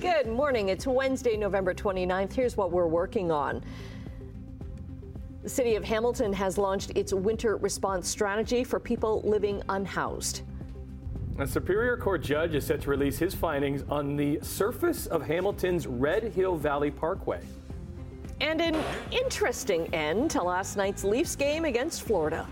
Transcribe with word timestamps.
Good 0.00 0.28
morning. 0.28 0.68
It's 0.68 0.86
Wednesday, 0.86 1.36
November 1.36 1.74
29th. 1.74 2.32
Here's 2.32 2.56
what 2.56 2.70
we're 2.70 2.86
working 2.86 3.32
on. 3.32 3.64
The 5.42 5.48
city 5.48 5.74
of 5.74 5.82
Hamilton 5.82 6.32
has 6.34 6.56
launched 6.56 6.92
its 6.94 7.12
winter 7.12 7.56
response 7.56 8.08
strategy 8.08 8.62
for 8.62 8.78
people 8.78 9.22
living 9.22 9.60
unhoused. 9.68 10.42
A 11.40 11.46
Superior 11.48 11.96
Court 11.96 12.22
judge 12.22 12.54
is 12.54 12.64
set 12.64 12.80
to 12.82 12.90
release 12.90 13.18
his 13.18 13.34
findings 13.34 13.82
on 13.90 14.14
the 14.14 14.38
surface 14.40 15.06
of 15.06 15.22
Hamilton's 15.22 15.88
Red 15.88 16.22
Hill 16.32 16.54
Valley 16.54 16.92
Parkway. 16.92 17.40
And 18.40 18.60
an 18.60 18.80
interesting 19.10 19.92
end 19.92 20.30
to 20.30 20.42
last 20.44 20.76
night's 20.76 21.02
Leafs 21.02 21.34
game 21.34 21.64
against 21.64 22.02
Florida. 22.02 22.46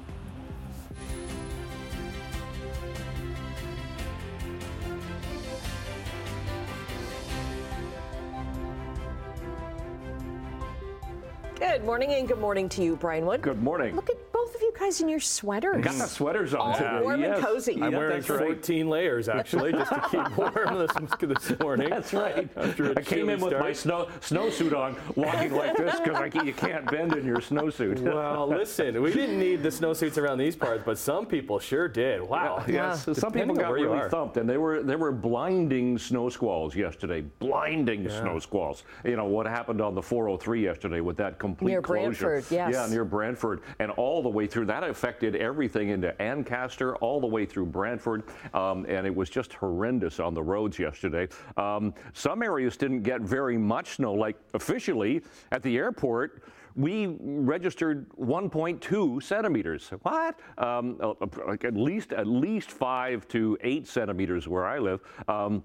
Morning 11.86 12.12
and 12.14 12.26
good 12.26 12.40
morning 12.40 12.68
to 12.70 12.82
you, 12.82 12.96
Brian 12.96 13.24
Wood. 13.24 13.42
Good 13.42 13.62
morning. 13.62 13.94
Look 13.94 14.10
at 14.10 14.32
both 14.32 14.52
of 14.56 14.60
you 14.60 14.72
guys 14.76 15.00
in 15.00 15.08
your 15.08 15.20
sweaters. 15.20 15.84
Got 15.84 15.94
the 15.94 16.06
sweaters 16.06 16.52
on 16.52 16.60
All 16.60 16.74
today. 16.74 17.00
warm 17.00 17.22
and 17.22 17.40
cozy. 17.42 17.74
I'm 17.80 17.92
Yeah, 17.92 17.98
wearing 17.98 18.16
that's 18.16 18.28
right. 18.28 18.40
14 18.40 18.88
layers 18.88 19.28
actually, 19.28 19.70
just 19.70 19.92
to 19.92 20.00
keep 20.10 20.36
warm 20.36 20.78
this, 20.78 20.90
this 21.20 21.58
morning. 21.60 21.88
That's 21.88 22.12
right. 22.12 22.48
After 22.56 22.90
a 22.92 22.98
I 22.98 23.02
came 23.02 23.28
in 23.28 23.38
chilly 23.38 23.52
with 23.52 23.60
my 23.60 23.72
snow 23.72 24.08
snowsuit 24.20 24.76
on, 24.76 24.96
walking 25.14 25.52
like 25.54 25.76
this 25.76 26.00
because 26.00 26.34
you 26.44 26.52
can't 26.52 26.90
bend 26.90 27.14
in 27.14 27.24
your 27.24 27.36
snowsuit. 27.38 28.00
Well, 28.16 28.48
listen, 28.48 29.00
we 29.02 29.12
didn't 29.12 29.38
need 29.38 29.62
the 29.62 29.68
snowsuits 29.68 30.16
around 30.18 30.38
these 30.38 30.56
parts, 30.56 30.82
but 30.84 30.98
some 30.98 31.26
people 31.26 31.58
sure 31.60 31.86
did. 31.86 32.20
Wow. 32.22 32.64
Yes, 32.66 33.06
some 33.12 33.30
people 33.30 33.54
got 33.54 33.70
really 33.72 33.98
are. 33.98 34.08
thumped, 34.10 34.38
and 34.38 34.48
they 34.48 34.56
were 34.56 34.82
they 34.82 34.96
were 34.96 35.12
blinding 35.12 35.98
snow 35.98 36.28
squalls 36.30 36.74
yesterday. 36.74 37.20
Blinding 37.38 38.08
snow 38.08 38.38
squalls. 38.40 38.82
You 39.04 39.16
know 39.16 39.26
what 39.26 39.46
happened 39.46 39.80
on 39.80 39.94
the 39.94 40.02
403 40.02 40.62
yesterday 40.64 41.00
with 41.00 41.16
that 41.18 41.38
complete 41.38 41.75
Near 41.76 41.82
closure. 41.82 42.26
Brantford, 42.26 42.54
yes. 42.54 42.72
Yeah, 42.72 42.86
near 42.88 43.04
Brantford, 43.04 43.60
and 43.78 43.90
all 43.92 44.22
the 44.22 44.28
way 44.28 44.46
through. 44.46 44.66
That 44.66 44.82
affected 44.82 45.36
everything 45.36 45.90
into 45.90 46.20
Ancaster, 46.20 46.96
all 46.96 47.20
the 47.20 47.26
way 47.26 47.44
through 47.44 47.66
Brantford, 47.66 48.24
um, 48.54 48.86
and 48.88 49.06
it 49.06 49.14
was 49.14 49.28
just 49.28 49.52
horrendous 49.52 50.20
on 50.20 50.34
the 50.34 50.42
roads 50.42 50.78
yesterday. 50.78 51.28
Um, 51.56 51.94
some 52.12 52.42
areas 52.42 52.76
didn't 52.76 53.02
get 53.02 53.20
very 53.20 53.58
much 53.58 53.96
snow, 53.96 54.14
like 54.14 54.36
officially 54.54 55.22
at 55.52 55.62
the 55.62 55.76
airport. 55.76 56.42
We 56.74 57.16
registered 57.20 58.08
1.2 58.18 59.22
centimeters. 59.22 59.90
What? 60.02 60.38
Um, 60.58 60.98
like 61.46 61.64
at 61.64 61.74
least 61.74 62.12
at 62.12 62.26
least 62.26 62.70
five 62.70 63.26
to 63.28 63.56
eight 63.62 63.86
centimeters 63.86 64.46
where 64.46 64.66
I 64.66 64.78
live. 64.78 65.00
Um, 65.26 65.64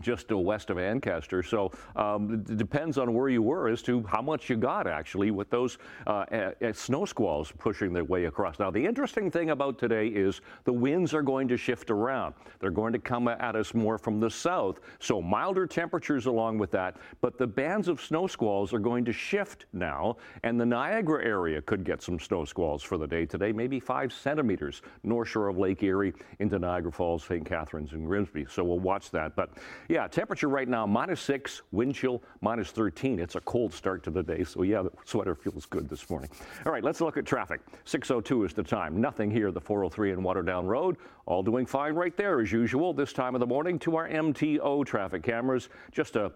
just 0.00 0.30
west 0.30 0.70
of 0.70 0.78
Ancaster. 0.78 1.42
So 1.42 1.72
um, 1.96 2.44
it 2.48 2.56
depends 2.56 2.98
on 2.98 3.14
where 3.14 3.28
you 3.28 3.42
were 3.42 3.68
as 3.68 3.82
to 3.82 4.02
how 4.04 4.22
much 4.22 4.48
you 4.48 4.56
got 4.56 4.86
actually 4.86 5.30
with 5.30 5.50
those 5.50 5.78
uh, 6.06 6.24
uh, 6.30 6.72
snow 6.72 7.04
squalls 7.04 7.52
pushing 7.58 7.92
their 7.92 8.04
way 8.04 8.26
across. 8.26 8.58
Now, 8.58 8.70
the 8.70 8.84
interesting 8.84 9.30
thing 9.30 9.50
about 9.50 9.78
today 9.78 10.08
is 10.08 10.40
the 10.64 10.72
winds 10.72 11.14
are 11.14 11.22
going 11.22 11.48
to 11.48 11.56
shift 11.56 11.90
around. 11.90 12.34
They're 12.60 12.70
going 12.70 12.92
to 12.92 12.98
come 12.98 13.28
at 13.28 13.56
us 13.56 13.74
more 13.74 13.98
from 13.98 14.20
the 14.20 14.30
south. 14.30 14.80
So 15.00 15.20
milder 15.20 15.66
temperatures 15.66 16.26
along 16.26 16.58
with 16.58 16.70
that. 16.72 16.96
But 17.20 17.38
the 17.38 17.46
bands 17.46 17.88
of 17.88 18.00
snow 18.00 18.26
squalls 18.26 18.72
are 18.72 18.78
going 18.78 19.04
to 19.06 19.12
shift 19.12 19.66
now, 19.72 20.16
and 20.44 20.60
the 20.60 20.66
Niagara 20.66 21.24
area 21.24 21.60
could 21.62 21.84
get 21.84 22.02
some 22.02 22.18
snow 22.18 22.44
squalls 22.44 22.82
for 22.82 22.98
the 22.98 23.06
day 23.06 23.26
today, 23.26 23.52
maybe 23.52 23.80
five 23.80 24.12
centimeters 24.12 24.82
north 25.02 25.28
shore 25.28 25.48
of 25.48 25.58
Lake 25.58 25.82
Erie 25.82 26.12
into 26.38 26.58
Niagara 26.58 26.92
Falls, 26.92 27.24
St. 27.24 27.44
Catharines, 27.44 27.92
and 27.92 28.06
Grimsby. 28.06 28.46
So 28.50 28.64
we'll 28.64 28.78
watch 28.78 29.10
that. 29.10 29.34
But 29.36 29.50
yeah, 29.88 30.06
temperature 30.06 30.48
right 30.48 30.68
now 30.68 30.86
minus 30.86 31.20
six, 31.20 31.62
wind 31.72 31.94
chill 31.94 32.22
minus 32.42 32.70
13. 32.70 33.18
It's 33.18 33.36
a 33.36 33.40
cold 33.40 33.72
start 33.72 34.02
to 34.04 34.10
the 34.10 34.22
day, 34.22 34.44
so 34.44 34.62
yeah, 34.62 34.82
the 34.82 34.92
sweater 35.04 35.34
feels 35.34 35.64
good 35.64 35.88
this 35.88 36.08
morning. 36.10 36.28
All 36.66 36.72
right, 36.72 36.84
let's 36.84 37.00
look 37.00 37.16
at 37.16 37.24
traffic. 37.24 37.60
6:02 37.86 38.44
is 38.44 38.52
the 38.52 38.62
time. 38.62 39.00
Nothing 39.00 39.30
here. 39.30 39.50
The 39.50 39.60
403 39.60 40.12
and 40.12 40.22
Waterdown 40.22 40.66
Road, 40.66 40.96
all 41.24 41.42
doing 41.42 41.64
fine 41.64 41.94
right 41.94 42.16
there 42.16 42.40
as 42.40 42.52
usual. 42.52 42.92
This 42.92 43.14
time 43.14 43.34
of 43.34 43.40
the 43.40 43.46
morning 43.46 43.78
to 43.80 43.96
our 43.96 44.08
MTO 44.08 44.84
traffic 44.84 45.22
cameras. 45.22 45.70
Just 45.90 46.16
a 46.16 46.32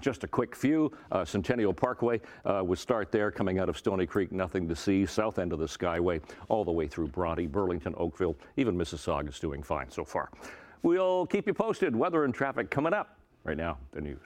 just 0.00 0.24
a 0.24 0.28
quick 0.28 0.54
few. 0.54 0.92
Uh, 1.12 1.24
Centennial 1.24 1.72
Parkway 1.72 2.20
uh, 2.44 2.60
would 2.64 2.78
start 2.78 3.12
there, 3.12 3.30
coming 3.30 3.60
out 3.60 3.68
of 3.68 3.78
Stony 3.78 4.04
Creek, 4.04 4.32
nothing 4.32 4.68
to 4.68 4.74
see. 4.74 5.06
South 5.06 5.38
end 5.38 5.52
of 5.52 5.60
the 5.60 5.66
Skyway, 5.66 6.20
all 6.48 6.64
the 6.64 6.72
way 6.72 6.88
through 6.88 7.06
Bronte, 7.06 7.46
Burlington, 7.46 7.94
Oakville, 7.96 8.36
even 8.56 8.76
Mississauga 8.76 9.28
is 9.28 9.38
doing 9.38 9.62
fine 9.62 9.88
so 9.88 10.04
far. 10.04 10.28
We'll 10.82 11.26
keep 11.26 11.46
you 11.46 11.54
posted. 11.54 11.94
Weather 11.94 12.24
and 12.24 12.34
traffic 12.34 12.70
coming 12.70 12.92
up. 12.92 13.18
Right 13.44 13.56
now, 13.56 13.78
the 13.92 14.00
news. 14.00 14.18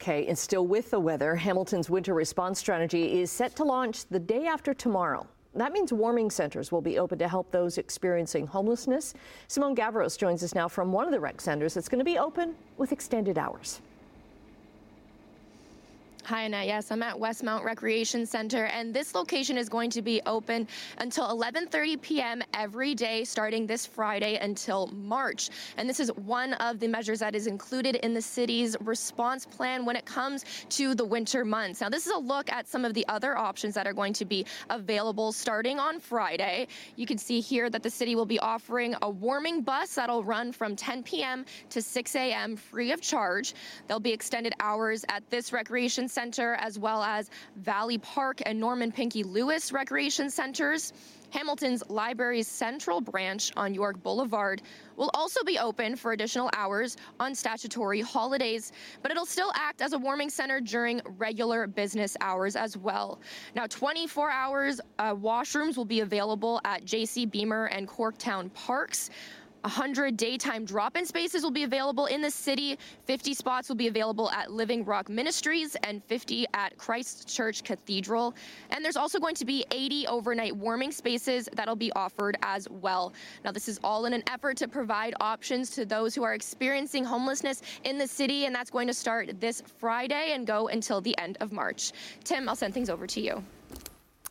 Okay, 0.00 0.26
and 0.26 0.36
still 0.36 0.66
with 0.66 0.90
the 0.90 0.98
weather, 0.98 1.36
Hamilton's 1.36 1.88
winter 1.88 2.14
response 2.14 2.58
strategy 2.58 3.20
is 3.20 3.30
set 3.30 3.54
to 3.56 3.64
launch 3.64 4.06
the 4.06 4.18
day 4.18 4.46
after 4.46 4.74
tomorrow. 4.74 5.26
That 5.54 5.72
means 5.72 5.92
warming 5.92 6.30
centers 6.30 6.72
will 6.72 6.80
be 6.80 6.98
open 6.98 7.18
to 7.18 7.28
help 7.28 7.50
those 7.50 7.78
experiencing 7.78 8.46
homelessness. 8.46 9.14
Simone 9.48 9.76
Gavros 9.76 10.18
joins 10.18 10.42
us 10.42 10.54
now 10.54 10.66
from 10.66 10.92
one 10.92 11.04
of 11.04 11.12
the 11.12 11.20
rec 11.20 11.40
centers 11.40 11.74
that's 11.74 11.88
going 11.88 11.98
to 11.98 12.04
be 12.04 12.18
open 12.18 12.54
with 12.78 12.90
extended 12.90 13.38
hours. 13.38 13.80
Hi, 16.24 16.42
Annette. 16.42 16.68
Yes, 16.68 16.92
I'm 16.92 17.02
at 17.02 17.16
Westmount 17.16 17.64
Recreation 17.64 18.24
Center, 18.26 18.66
and 18.66 18.94
this 18.94 19.12
location 19.12 19.58
is 19.58 19.68
going 19.68 19.90
to 19.90 20.02
be 20.02 20.22
open 20.24 20.68
until 20.98 21.26
11:30 21.26 22.00
p.m. 22.00 22.42
every 22.54 22.94
day, 22.94 23.24
starting 23.24 23.66
this 23.66 23.84
Friday 23.86 24.36
until 24.36 24.86
March. 24.86 25.50
And 25.76 25.88
this 25.88 25.98
is 25.98 26.12
one 26.12 26.52
of 26.54 26.78
the 26.78 26.86
measures 26.86 27.18
that 27.18 27.34
is 27.34 27.48
included 27.48 27.96
in 27.96 28.14
the 28.14 28.22
city's 28.22 28.76
response 28.82 29.46
plan 29.46 29.84
when 29.84 29.96
it 29.96 30.06
comes 30.06 30.44
to 30.68 30.94
the 30.94 31.04
winter 31.04 31.44
months. 31.44 31.80
Now, 31.80 31.88
this 31.88 32.06
is 32.06 32.12
a 32.12 32.18
look 32.18 32.52
at 32.52 32.68
some 32.68 32.84
of 32.84 32.94
the 32.94 33.04
other 33.08 33.36
options 33.36 33.74
that 33.74 33.88
are 33.88 33.92
going 33.92 34.12
to 34.12 34.24
be 34.24 34.46
available 34.70 35.32
starting 35.32 35.80
on 35.80 35.98
Friday. 35.98 36.68
You 36.94 37.04
can 37.04 37.18
see 37.18 37.40
here 37.40 37.68
that 37.68 37.82
the 37.82 37.90
city 37.90 38.14
will 38.14 38.26
be 38.26 38.38
offering 38.38 38.94
a 39.02 39.10
warming 39.10 39.62
bus 39.62 39.96
that'll 39.96 40.22
run 40.22 40.52
from 40.52 40.76
10 40.76 41.02
p.m. 41.02 41.44
to 41.70 41.82
6 41.82 42.14
a.m. 42.14 42.54
free 42.54 42.92
of 42.92 43.00
charge. 43.00 43.54
There'll 43.88 43.98
be 43.98 44.12
extended 44.12 44.54
hours 44.60 45.04
at 45.08 45.28
this 45.28 45.52
recreation 45.52 46.08
center 46.12 46.54
as 46.54 46.78
well 46.78 47.02
as 47.02 47.30
Valley 47.56 47.98
Park 47.98 48.42
and 48.44 48.60
Norman 48.60 48.92
Pinky 48.92 49.22
Lewis 49.22 49.72
recreation 49.72 50.30
centers. 50.30 50.92
Hamilton's 51.32 51.82
Library's 51.88 52.46
Central 52.46 53.00
branch 53.00 53.52
on 53.56 53.72
York 53.72 54.02
Boulevard 54.02 54.60
will 54.96 55.10
also 55.14 55.42
be 55.44 55.58
open 55.58 55.96
for 55.96 56.12
additional 56.12 56.50
hours 56.54 56.98
on 57.18 57.34
statutory 57.34 58.02
holidays, 58.02 58.70
but 59.00 59.10
it'll 59.10 59.24
still 59.24 59.50
act 59.54 59.80
as 59.80 59.94
a 59.94 59.98
warming 59.98 60.28
center 60.28 60.60
during 60.60 61.00
regular 61.16 61.66
business 61.66 62.18
hours 62.20 62.54
as 62.54 62.76
well. 62.76 63.18
Now, 63.56 63.66
24 63.66 64.30
hours 64.30 64.80
uh, 64.98 65.14
washrooms 65.14 65.78
will 65.78 65.86
be 65.86 66.00
available 66.00 66.60
at 66.66 66.84
JC 66.84 67.30
Beemer 67.30 67.68
and 67.74 67.88
Corktown 67.88 68.52
Parks. 68.52 69.08
100 69.62 70.16
daytime 70.16 70.64
drop 70.64 70.96
in 70.96 71.06
spaces 71.06 71.42
will 71.42 71.50
be 71.50 71.62
available 71.62 72.06
in 72.06 72.20
the 72.20 72.30
city. 72.30 72.78
50 73.06 73.34
spots 73.34 73.68
will 73.68 73.76
be 73.76 73.86
available 73.86 74.30
at 74.30 74.50
Living 74.50 74.84
Rock 74.84 75.08
Ministries 75.08 75.76
and 75.84 76.02
50 76.04 76.46
at 76.54 76.76
Christ 76.76 77.28
Church 77.28 77.62
Cathedral. 77.62 78.34
And 78.70 78.84
there's 78.84 78.96
also 78.96 79.18
going 79.18 79.36
to 79.36 79.44
be 79.44 79.64
80 79.70 80.06
overnight 80.08 80.56
warming 80.56 80.90
spaces 80.90 81.48
that'll 81.54 81.76
be 81.76 81.92
offered 81.92 82.36
as 82.42 82.68
well. 82.68 83.12
Now, 83.44 83.52
this 83.52 83.68
is 83.68 83.78
all 83.84 84.06
in 84.06 84.12
an 84.12 84.24
effort 84.26 84.56
to 84.58 84.68
provide 84.68 85.14
options 85.20 85.70
to 85.70 85.84
those 85.84 86.14
who 86.14 86.24
are 86.24 86.34
experiencing 86.34 87.04
homelessness 87.04 87.62
in 87.84 87.98
the 87.98 88.06
city, 88.06 88.46
and 88.46 88.54
that's 88.54 88.70
going 88.70 88.88
to 88.88 88.94
start 88.94 89.40
this 89.40 89.62
Friday 89.78 90.32
and 90.32 90.46
go 90.46 90.68
until 90.68 91.00
the 91.00 91.16
end 91.18 91.38
of 91.40 91.52
March. 91.52 91.92
Tim, 92.24 92.48
I'll 92.48 92.56
send 92.56 92.74
things 92.74 92.90
over 92.90 93.06
to 93.06 93.20
you. 93.20 93.42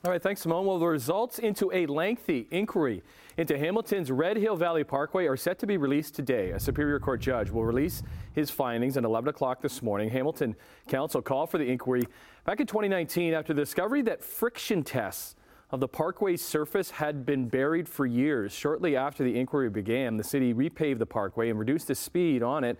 All 0.03 0.11
right, 0.11 0.21
thanks, 0.21 0.41
Simone. 0.41 0.65
Well, 0.65 0.79
the 0.79 0.87
results 0.87 1.39
into 1.39 1.71
a 1.71 1.85
lengthy 1.85 2.47
inquiry 2.49 3.03
into 3.37 3.57
Hamilton's 3.57 4.11
Red 4.11 4.37
Hill 4.37 4.55
Valley 4.55 4.83
Parkway 4.83 5.25
are 5.25 5.37
set 5.37 5.59
to 5.59 5.67
be 5.67 5.77
released 5.77 6.15
today. 6.15 6.51
A 6.51 6.59
Superior 6.59 6.99
Court 6.99 7.21
judge 7.21 7.49
will 7.49 7.63
release 7.63 8.03
his 8.33 8.49
findings 8.49 8.97
at 8.97 9.03
11 9.03 9.29
o'clock 9.29 9.61
this 9.61 9.81
morning. 9.81 10.09
Hamilton 10.09 10.55
Council 10.87 11.21
called 11.21 11.49
for 11.49 11.57
the 11.57 11.65
inquiry 11.65 12.03
back 12.45 12.59
in 12.59 12.67
2019 12.67 13.33
after 13.33 13.53
the 13.53 13.61
discovery 13.61 14.01
that 14.03 14.23
friction 14.23 14.83
tests 14.83 15.35
of 15.71 15.79
the 15.79 15.87
parkway's 15.87 16.41
surface 16.41 16.91
had 16.91 17.25
been 17.25 17.47
buried 17.47 17.87
for 17.87 18.05
years. 18.05 18.51
Shortly 18.51 18.95
after 18.95 19.23
the 19.23 19.39
inquiry 19.39 19.69
began, 19.69 20.17
the 20.17 20.23
city 20.23 20.53
repaved 20.53 20.99
the 20.99 21.05
parkway 21.05 21.49
and 21.49 21.57
reduced 21.57 21.87
the 21.87 21.95
speed 21.95 22.43
on 22.43 22.63
it 22.65 22.77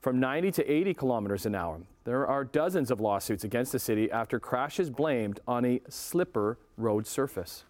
from 0.00 0.20
90 0.20 0.52
to 0.52 0.70
80 0.70 0.94
kilometers 0.94 1.46
an 1.46 1.54
hour. 1.54 1.80
There 2.04 2.26
are 2.26 2.44
dozens 2.44 2.90
of 2.90 3.00
lawsuits 3.00 3.44
against 3.44 3.72
the 3.72 3.78
city 3.78 4.10
after 4.10 4.38
crashes 4.38 4.90
blamed 4.90 5.40
on 5.48 5.64
a 5.64 5.80
slipper 5.88 6.58
road 6.76 7.06
surface. 7.06 7.64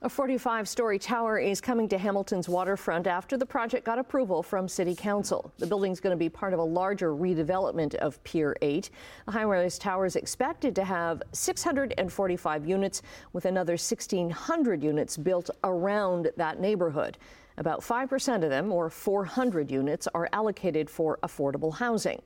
A 0.00 0.08
45 0.08 0.68
story 0.68 0.96
tower 0.96 1.40
is 1.40 1.60
coming 1.60 1.88
to 1.88 1.98
Hamilton's 1.98 2.48
waterfront 2.48 3.08
after 3.08 3.36
the 3.36 3.44
project 3.44 3.84
got 3.84 3.98
approval 3.98 4.44
from 4.44 4.68
City 4.68 4.94
Council. 4.94 5.52
The 5.58 5.66
building's 5.66 5.98
going 5.98 6.12
to 6.12 6.16
be 6.16 6.28
part 6.28 6.52
of 6.52 6.60
a 6.60 6.64
larger 6.64 7.12
redevelopment 7.12 7.96
of 7.96 8.22
Pier 8.22 8.56
8. 8.62 8.90
The 9.26 9.32
high 9.32 9.42
rise 9.42 9.76
tower 9.76 10.06
is 10.06 10.14
expected 10.14 10.76
to 10.76 10.84
have 10.84 11.20
645 11.32 12.64
units, 12.64 13.02
with 13.32 13.46
another 13.46 13.72
1,600 13.72 14.84
units 14.84 15.16
built 15.16 15.50
around 15.64 16.30
that 16.36 16.60
neighborhood. 16.60 17.18
About 17.56 17.80
5% 17.80 18.44
of 18.44 18.50
them, 18.50 18.70
or 18.70 18.90
400 18.90 19.68
units, 19.68 20.06
are 20.14 20.28
allocated 20.32 20.88
for 20.88 21.18
affordable 21.24 21.74
housing. 21.74 22.22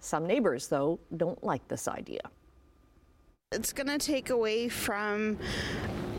Some 0.00 0.26
neighbors, 0.26 0.66
though, 0.66 0.98
don't 1.16 1.44
like 1.44 1.68
this 1.68 1.86
idea. 1.86 2.22
It's 3.52 3.72
going 3.72 3.86
to 3.86 3.98
take 3.98 4.30
away 4.30 4.68
from 4.68 5.38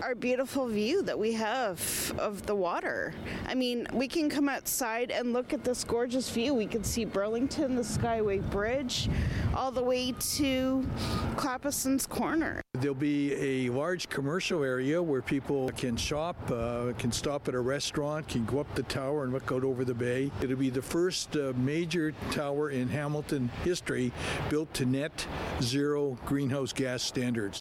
our 0.01 0.16
beautiful 0.16 0.68
view 0.68 1.01
that 1.04 1.18
we 1.18 1.34
have 1.34 2.13
of 2.18 2.46
the 2.46 2.56
water. 2.56 3.13
I 3.48 3.56
mean, 3.56 3.88
we 3.94 4.07
can 4.07 4.30
come 4.30 4.48
outside 4.48 5.12
and 5.12 5.34
look 5.34 5.54
at 5.54 5.63
this 5.63 5.84
gorgeous 5.84 6.30
view. 6.30 6.54
We 6.54 6.66
can 6.66 6.84
see 6.84 7.06
Burlington, 7.06 7.75
the 7.75 7.81
Skyway 7.81 8.48
Bridge, 8.50 9.10
all 9.56 9.72
the 9.72 9.84
way 9.84 10.13
to 10.38 10.88
Clappison's 11.36 12.06
Corner. 12.06 12.62
There'll 12.74 12.96
be 12.96 13.34
a 13.34 13.69
large 13.72 14.07
commercial 14.10 14.63
area 14.63 15.01
where 15.01 15.22
people 15.22 15.69
can 15.72 15.98
shop, 15.98 16.38
uh, 16.50 16.94
can 16.98 17.12
stop 17.12 17.48
at 17.48 17.56
a 17.56 17.60
restaurant, 17.60 18.28
can 18.28 18.45
go 18.45 18.60
up 18.60 18.74
the 18.75 18.84
tower 18.84 19.24
and 19.24 19.34
look 19.34 19.52
out 19.52 19.63
over 19.63 19.84
the 19.84 19.94
bay. 19.94 20.31
It'll 20.42 20.56
be 20.56 20.69
the 20.69 20.81
first 20.81 21.36
uh, 21.36 21.54
major 21.57 22.13
tower 22.31 22.69
in 22.69 22.88
Hamilton 22.88 23.50
history 23.63 24.12
built 24.50 24.74
to 24.75 24.86
net 24.86 25.28
zero 25.62 26.18
greenhouse 26.25 26.72
gas 26.72 27.04
standards. 27.04 27.60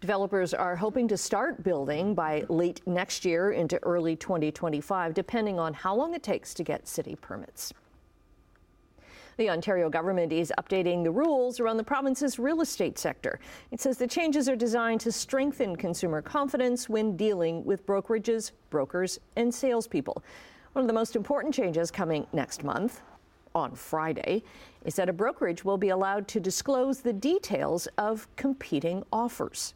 Developers 0.00 0.54
are 0.54 0.76
hoping 0.76 1.06
to 1.08 1.16
start 1.18 1.62
building 1.62 2.14
by 2.14 2.46
late 2.48 2.80
next 2.86 3.22
year 3.22 3.50
into 3.50 3.76
early 3.82 4.16
2025, 4.16 5.12
depending 5.12 5.58
on 5.58 5.74
how 5.74 5.94
long 5.94 6.14
it 6.14 6.22
takes 6.22 6.54
to 6.54 6.64
get 6.64 6.88
city 6.88 7.16
permits. 7.16 7.74
The 9.36 9.50
Ontario 9.50 9.90
government 9.90 10.32
is 10.32 10.50
updating 10.58 11.04
the 11.04 11.10
rules 11.10 11.60
around 11.60 11.76
the 11.76 11.84
province's 11.84 12.38
real 12.38 12.62
estate 12.62 12.98
sector. 12.98 13.40
It 13.72 13.80
says 13.82 13.98
the 13.98 14.06
changes 14.06 14.48
are 14.48 14.56
designed 14.56 15.02
to 15.02 15.12
strengthen 15.12 15.76
consumer 15.76 16.22
confidence 16.22 16.88
when 16.88 17.14
dealing 17.14 17.62
with 17.66 17.84
brokerages, 17.84 18.52
brokers, 18.70 19.20
and 19.36 19.54
salespeople. 19.54 20.22
One 20.72 20.82
of 20.82 20.88
the 20.88 20.94
most 20.94 21.14
important 21.14 21.54
changes 21.54 21.90
coming 21.90 22.26
next 22.32 22.64
month, 22.64 23.02
on 23.54 23.74
Friday, 23.74 24.44
is 24.84 24.94
that 24.96 25.10
a 25.10 25.12
brokerage 25.12 25.62
will 25.62 25.76
be 25.76 25.90
allowed 25.90 26.26
to 26.28 26.40
disclose 26.40 27.00
the 27.00 27.12
details 27.12 27.86
of 27.98 28.28
competing 28.36 29.02
offers 29.12 29.74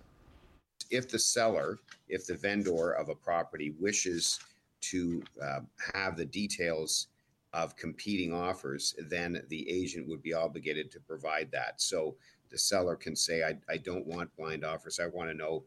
if 0.94 1.08
the 1.08 1.18
seller, 1.18 1.78
if 2.08 2.26
the 2.26 2.36
vendor 2.36 2.92
of 2.92 3.08
a 3.08 3.14
property 3.14 3.74
wishes 3.80 4.38
to 4.80 5.22
uh, 5.42 5.60
have 5.94 6.16
the 6.16 6.24
details 6.24 7.08
of 7.52 7.76
competing 7.76 8.32
offers, 8.32 8.94
then 9.08 9.42
the 9.48 9.68
agent 9.68 10.08
would 10.08 10.22
be 10.22 10.32
obligated 10.32 10.90
to 10.90 11.00
provide 11.00 11.50
that. 11.52 11.80
So 11.80 12.16
the 12.50 12.58
seller 12.58 12.96
can 12.96 13.16
say, 13.16 13.42
I, 13.42 13.54
I 13.68 13.76
don't 13.78 14.06
want 14.06 14.36
blind 14.36 14.64
offers. 14.64 15.00
I 15.00 15.06
want 15.06 15.30
to 15.30 15.36
know 15.36 15.64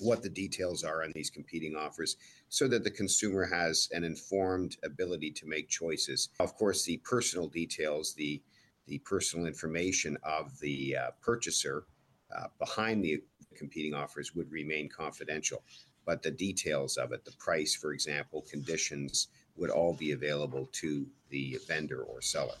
what 0.00 0.22
the 0.22 0.28
details 0.28 0.82
are 0.82 1.04
on 1.04 1.12
these 1.14 1.30
competing 1.30 1.76
offers 1.76 2.16
so 2.48 2.66
that 2.68 2.84
the 2.84 2.90
consumer 2.90 3.44
has 3.46 3.88
an 3.92 4.04
informed 4.04 4.76
ability 4.82 5.30
to 5.30 5.46
make 5.46 5.68
choices. 5.68 6.28
Of 6.40 6.54
course, 6.56 6.84
the 6.84 6.98
personal 6.98 7.48
details, 7.48 8.14
the 8.14 8.42
the 8.86 8.98
personal 8.98 9.46
information 9.46 10.18
of 10.22 10.58
the 10.60 10.94
uh, 10.94 11.10
purchaser 11.22 11.86
uh, 12.34 12.46
behind 12.58 13.04
the 13.04 13.22
competing 13.56 13.94
offers 13.94 14.34
would 14.34 14.50
remain 14.50 14.88
confidential. 14.88 15.62
But 16.04 16.22
the 16.22 16.30
details 16.30 16.96
of 16.96 17.12
it, 17.12 17.24
the 17.24 17.32
price, 17.32 17.74
for 17.74 17.92
example, 17.92 18.44
conditions, 18.50 19.28
would 19.56 19.70
all 19.70 19.94
be 19.94 20.12
available 20.12 20.68
to 20.72 21.06
the 21.30 21.58
vendor 21.66 22.02
or 22.02 22.20
seller. 22.20 22.54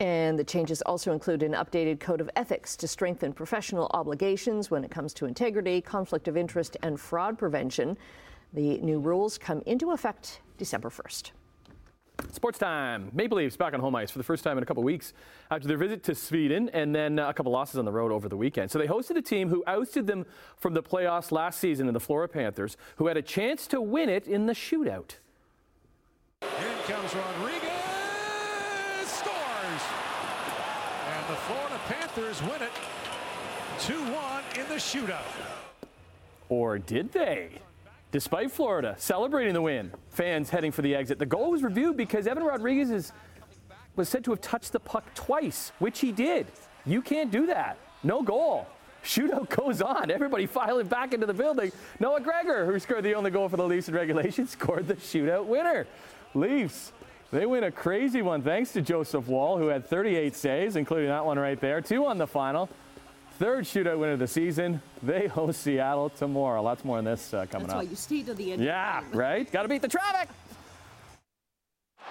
And 0.00 0.36
the 0.36 0.44
changes 0.44 0.82
also 0.82 1.12
include 1.12 1.44
an 1.44 1.52
updated 1.52 2.00
code 2.00 2.20
of 2.20 2.28
ethics 2.34 2.76
to 2.78 2.88
strengthen 2.88 3.32
professional 3.32 3.88
obligations 3.94 4.68
when 4.68 4.84
it 4.84 4.90
comes 4.90 5.14
to 5.14 5.26
integrity, 5.26 5.80
conflict 5.80 6.26
of 6.26 6.36
interest, 6.36 6.76
and 6.82 6.98
fraud 6.98 7.38
prevention. 7.38 7.96
The 8.52 8.78
new 8.78 8.98
rules 8.98 9.38
come 9.38 9.62
into 9.64 9.92
effect 9.92 10.40
December 10.58 10.90
1st. 10.90 11.30
Sports 12.30 12.58
time. 12.58 13.10
Maple 13.12 13.38
Leafs 13.38 13.56
back 13.56 13.74
on 13.74 13.80
home 13.80 13.94
ice 13.94 14.10
for 14.10 14.18
the 14.18 14.24
first 14.24 14.44
time 14.44 14.56
in 14.56 14.62
a 14.62 14.66
couple 14.66 14.82
weeks 14.82 15.12
after 15.50 15.66
their 15.66 15.76
visit 15.76 16.02
to 16.04 16.14
Sweden 16.14 16.70
and 16.72 16.94
then 16.94 17.18
uh, 17.18 17.28
a 17.28 17.34
couple 17.34 17.52
losses 17.52 17.78
on 17.78 17.84
the 17.84 17.92
road 17.92 18.12
over 18.12 18.28
the 18.28 18.36
weekend. 18.36 18.70
So 18.70 18.78
they 18.78 18.86
hosted 18.86 19.16
a 19.16 19.22
team 19.22 19.48
who 19.48 19.62
ousted 19.66 20.06
them 20.06 20.26
from 20.56 20.74
the 20.74 20.82
playoffs 20.82 21.32
last 21.32 21.58
season 21.58 21.88
in 21.88 21.94
the 21.94 22.00
Florida 22.00 22.32
Panthers, 22.32 22.76
who 22.96 23.06
had 23.06 23.16
a 23.16 23.22
chance 23.22 23.66
to 23.68 23.80
win 23.80 24.08
it 24.08 24.26
in 24.26 24.46
the 24.46 24.52
shootout. 24.52 25.16
In 26.42 26.48
comes 26.86 27.14
Rodrigues, 27.14 27.62
scores! 29.06 29.82
And 31.08 31.28
the 31.28 31.36
Florida 31.46 31.80
Panthers 31.86 32.42
win 32.42 32.62
it 32.62 32.72
2-1 33.78 34.60
in 34.60 34.68
the 34.68 34.76
shootout. 34.76 35.22
Or 36.48 36.78
did 36.78 37.12
they? 37.12 37.58
Despite 38.12 38.52
Florida 38.52 38.94
celebrating 38.98 39.54
the 39.54 39.62
win, 39.62 39.90
fans 40.10 40.50
heading 40.50 40.70
for 40.70 40.82
the 40.82 40.94
exit. 40.94 41.18
The 41.18 41.26
goal 41.26 41.50
was 41.50 41.62
reviewed 41.62 41.96
because 41.96 42.26
Evan 42.26 42.44
Rodrigues 42.44 42.90
is, 42.90 43.10
was 43.96 44.08
said 44.10 44.22
to 44.24 44.32
have 44.32 44.42
touched 44.42 44.72
the 44.72 44.80
puck 44.80 45.04
twice, 45.14 45.72
which 45.78 46.00
he 46.00 46.12
did. 46.12 46.46
You 46.84 47.00
can't 47.00 47.30
do 47.30 47.46
that. 47.46 47.78
No 48.02 48.22
goal. 48.22 48.66
Shootout 49.02 49.48
goes 49.56 49.80
on. 49.80 50.10
Everybody 50.10 50.44
filing 50.44 50.88
back 50.88 51.14
into 51.14 51.26
the 51.26 51.32
building. 51.32 51.72
Noah 52.00 52.20
Gregor, 52.20 52.66
who 52.66 52.78
scored 52.78 53.02
the 53.02 53.14
only 53.14 53.30
goal 53.30 53.48
for 53.48 53.56
the 53.56 53.66
Leafs 53.66 53.88
in 53.88 53.94
regulation, 53.94 54.46
scored 54.46 54.86
the 54.86 54.94
shootout 54.94 55.46
winner. 55.46 55.86
Leafs, 56.34 56.92
they 57.30 57.46
win 57.46 57.64
a 57.64 57.72
crazy 57.72 58.20
one 58.20 58.42
thanks 58.42 58.72
to 58.72 58.82
Joseph 58.82 59.26
Woll, 59.26 59.56
who 59.56 59.68
had 59.68 59.86
38 59.86 60.36
saves, 60.36 60.76
including 60.76 61.08
that 61.08 61.24
one 61.24 61.38
right 61.38 61.58
there. 61.58 61.80
Two 61.80 62.04
on 62.04 62.18
the 62.18 62.26
final. 62.26 62.68
Third 63.42 63.64
shootout 63.64 63.98
win 63.98 64.10
of 64.10 64.20
the 64.20 64.28
season. 64.28 64.80
They 65.02 65.26
host 65.26 65.62
Seattle 65.62 66.10
tomorrow. 66.10 66.62
Lots 66.62 66.84
more 66.84 66.98
on 66.98 67.04
this 67.04 67.34
uh, 67.34 67.44
coming 67.50 67.66
That's 67.66 67.72
up. 67.72 67.82
why 67.82 67.90
you 67.90 67.96
stay 67.96 68.22
to 68.22 68.34
the 68.34 68.52
end. 68.52 68.62
Yeah, 68.62 69.02
right? 69.12 69.50
Got 69.50 69.62
to 69.62 69.68
beat 69.68 69.82
the 69.82 69.88
traffic. 69.88 70.28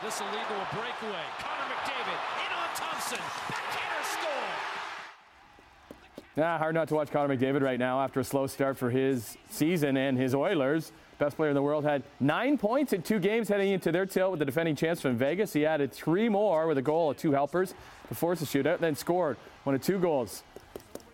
This 0.03 0.19
will 0.19 0.27
lead 0.27 0.45
to 0.45 0.55
a 0.55 0.67
breakaway. 0.73 1.23
Connor 1.39 1.73
McDavid 1.73 2.19
in 2.35 2.51
on 2.51 2.75
Thompson. 2.75 3.19
Backhander 3.47 4.03
score. 4.03 5.95
Yeah, 6.35 6.57
hard 6.57 6.75
not 6.75 6.89
to 6.89 6.95
watch 6.95 7.11
Connor 7.11 7.37
McDavid 7.37 7.61
right 7.61 7.79
now 7.79 8.01
after 8.01 8.19
a 8.19 8.25
slow 8.25 8.45
start 8.45 8.77
for 8.77 8.89
his 8.89 9.37
season 9.49 9.95
and 9.95 10.17
his 10.17 10.35
Oilers. 10.35 10.91
Best 11.17 11.37
player 11.37 11.49
in 11.51 11.55
the 11.55 11.61
world 11.61 11.85
had 11.85 12.03
nine 12.19 12.57
points 12.57 12.91
in 12.91 13.03
two 13.03 13.19
games 13.19 13.47
heading 13.47 13.71
into 13.71 13.93
their 13.93 14.05
tilt 14.05 14.31
with 14.31 14.39
the 14.39 14.45
defending 14.45 14.75
champs 14.75 14.99
from 14.99 15.15
Vegas. 15.15 15.53
He 15.53 15.65
added 15.65 15.93
three 15.93 16.27
more 16.27 16.67
with 16.67 16.77
a 16.77 16.81
goal 16.81 17.11
of 17.11 17.15
two 17.15 17.31
helpers 17.31 17.73
to 18.09 18.15
force 18.15 18.41
the 18.41 18.45
shootout, 18.45 18.79
then 18.79 18.97
scored 18.97 19.37
one 19.63 19.75
of 19.75 19.81
two 19.81 19.97
goals 19.97 20.43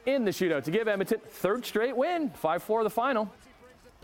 in 0.08 0.24
the 0.24 0.32
shootout 0.32 0.64
to 0.64 0.72
give 0.72 0.88
Edmonton 0.88 1.20
third 1.28 1.66
straight 1.66 1.96
win, 1.96 2.32
5-4 2.42 2.84
the 2.84 2.90
final. 2.90 3.30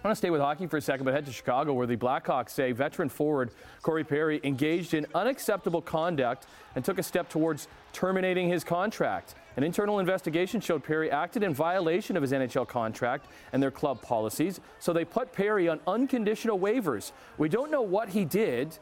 I 0.03 0.09
want 0.09 0.17
to 0.17 0.17
stay 0.17 0.31
with 0.31 0.41
hockey 0.41 0.67
for 0.67 0.75
a 0.75 0.81
second, 0.81 1.05
but 1.05 1.13
head 1.13 1.25
to 1.27 1.31
Chicago, 1.31 1.71
where 1.71 1.87
the 1.87 1.95
Blackhawks 1.95 2.49
say 2.49 2.73
veteran 2.73 3.07
forward 3.07 3.51
Corey 3.81 4.03
Perry 4.03 4.41
engaged 4.43 4.93
in 4.93 5.07
unacceptable 5.15 5.81
conduct 5.81 6.45
and 6.75 6.83
took 6.83 6.99
a 6.99 7.03
step 7.03 7.29
towards 7.29 7.69
terminating 7.93 8.49
his 8.49 8.65
contract. 8.65 9.35
An 9.55 9.63
internal 9.63 9.99
investigation 9.99 10.59
showed 10.59 10.83
Perry 10.83 11.09
acted 11.09 11.41
in 11.41 11.53
violation 11.53 12.17
of 12.17 12.21
his 12.21 12.33
NHL 12.33 12.67
contract 12.67 13.27
and 13.53 13.63
their 13.63 13.71
club 13.71 14.01
policies, 14.01 14.59
so 14.79 14.91
they 14.91 15.05
put 15.05 15.31
Perry 15.31 15.69
on 15.69 15.79
unconditional 15.87 16.59
waivers. 16.59 17.13
We 17.37 17.47
don't 17.47 17.71
know 17.71 17.81
what 17.81 18.09
he 18.09 18.25
did, 18.25 18.77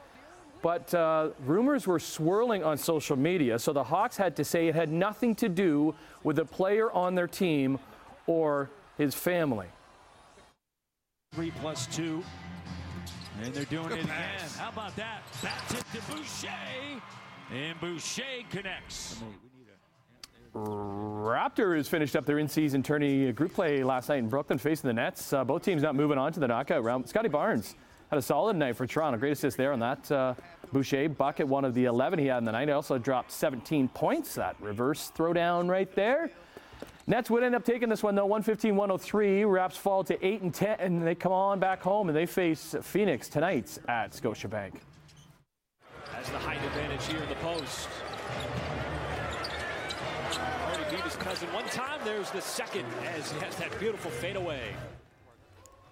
but 0.61 0.93
uh, 0.93 1.29
rumors 1.45 1.87
were 1.87 1.99
swirling 1.99 2.63
on 2.63 2.77
social 2.77 3.15
media, 3.15 3.57
so 3.57 3.73
the 3.73 3.83
Hawks 3.83 4.17
had 4.17 4.35
to 4.35 4.43
say 4.43 4.67
it 4.67 4.75
had 4.75 4.89
nothing 4.89 5.35
to 5.35 5.49
do 5.49 5.95
with 6.23 6.39
a 6.39 6.45
player 6.45 6.91
on 6.91 7.15
their 7.15 7.27
team 7.27 7.79
or 8.27 8.69
his 8.97 9.15
family. 9.15 9.67
Three 11.33 11.51
plus 11.61 11.87
two. 11.87 12.23
And 13.41 13.53
they're 13.53 13.65
doing 13.65 13.91
it 13.91 14.03
again. 14.03 14.09
How 14.57 14.69
about 14.69 14.95
that? 14.97 15.23
Back 15.41 15.71
it 15.71 15.83
to 15.93 16.11
Boucher. 16.11 16.49
And 17.51 17.79
Boucher 17.79 18.43
connects. 18.49 19.21
Raptors 20.53 21.87
finished 21.87 22.15
up 22.15 22.25
their 22.25 22.37
in-season 22.37 22.83
tourney 22.83 23.31
group 23.31 23.53
play 23.53 23.83
last 23.83 24.09
night 24.09 24.19
in 24.19 24.27
Brooklyn, 24.27 24.59
facing 24.59 24.89
the 24.89 24.93
Nets. 24.93 25.31
Uh, 25.31 25.45
both 25.45 25.63
teams 25.63 25.81
not 25.81 25.95
moving 25.95 26.17
on 26.17 26.33
to 26.33 26.41
the 26.41 26.47
knockout 26.47 26.83
round. 26.83 27.07
Scottie 27.07 27.29
Barnes 27.29 27.75
had 28.11 28.19
a 28.19 28.21
solid 28.21 28.57
night 28.57 28.75
for 28.75 28.85
Toronto. 28.85 29.17
Great 29.17 29.31
assist 29.31 29.55
there 29.55 29.71
on 29.71 29.79
that 29.79 30.11
uh, 30.11 30.33
Boucher 30.73 31.07
bucket, 31.07 31.47
one 31.47 31.63
of 31.63 31.73
the 31.73 31.85
11 31.85 32.19
he 32.19 32.25
had 32.25 32.39
in 32.39 32.43
the 32.43 32.51
night. 32.51 32.67
He 32.67 32.73
also 32.73 32.97
dropped 32.97 33.31
17 33.31 33.87
points. 33.87 34.35
That 34.35 34.57
reverse 34.59 35.11
throwdown 35.15 35.69
right 35.69 35.89
there. 35.95 36.29
Nets 37.07 37.29
would 37.29 37.41
end 37.41 37.55
up 37.55 37.63
taking 37.63 37.87
this 37.87 38.03
one 38.03 38.13
though, 38.15 38.27
115-103. 38.27 39.49
Raps 39.49 39.77
fall 39.77 40.03
to 40.03 40.25
8 40.25 40.41
and 40.41 40.53
10, 40.53 40.79
and 40.81 41.07
they 41.07 41.15
come 41.15 41.31
on 41.31 41.59
back 41.59 41.81
home 41.81 42.09
and 42.09 42.15
they 42.15 42.25
face 42.25 42.75
Phoenix 42.81 43.29
tonight 43.29 43.77
at 43.87 44.11
Scotiabank. 44.11 44.73
Has 46.11 46.29
the 46.29 46.37
height 46.37 46.61
advantage 46.65 47.05
here 47.05 47.21
in 47.23 47.29
the 47.29 47.35
post. 47.35 47.87
Already 50.67 50.95
beat 50.95 51.03
his 51.05 51.15
cousin 51.15 51.47
one 51.53 51.65
time. 51.65 52.01
There's 52.03 52.29
the 52.31 52.41
second 52.41 52.85
as 53.15 53.31
he 53.31 53.39
has 53.39 53.55
that 53.55 53.77
beautiful 53.79 54.11
fadeaway. 54.11 54.75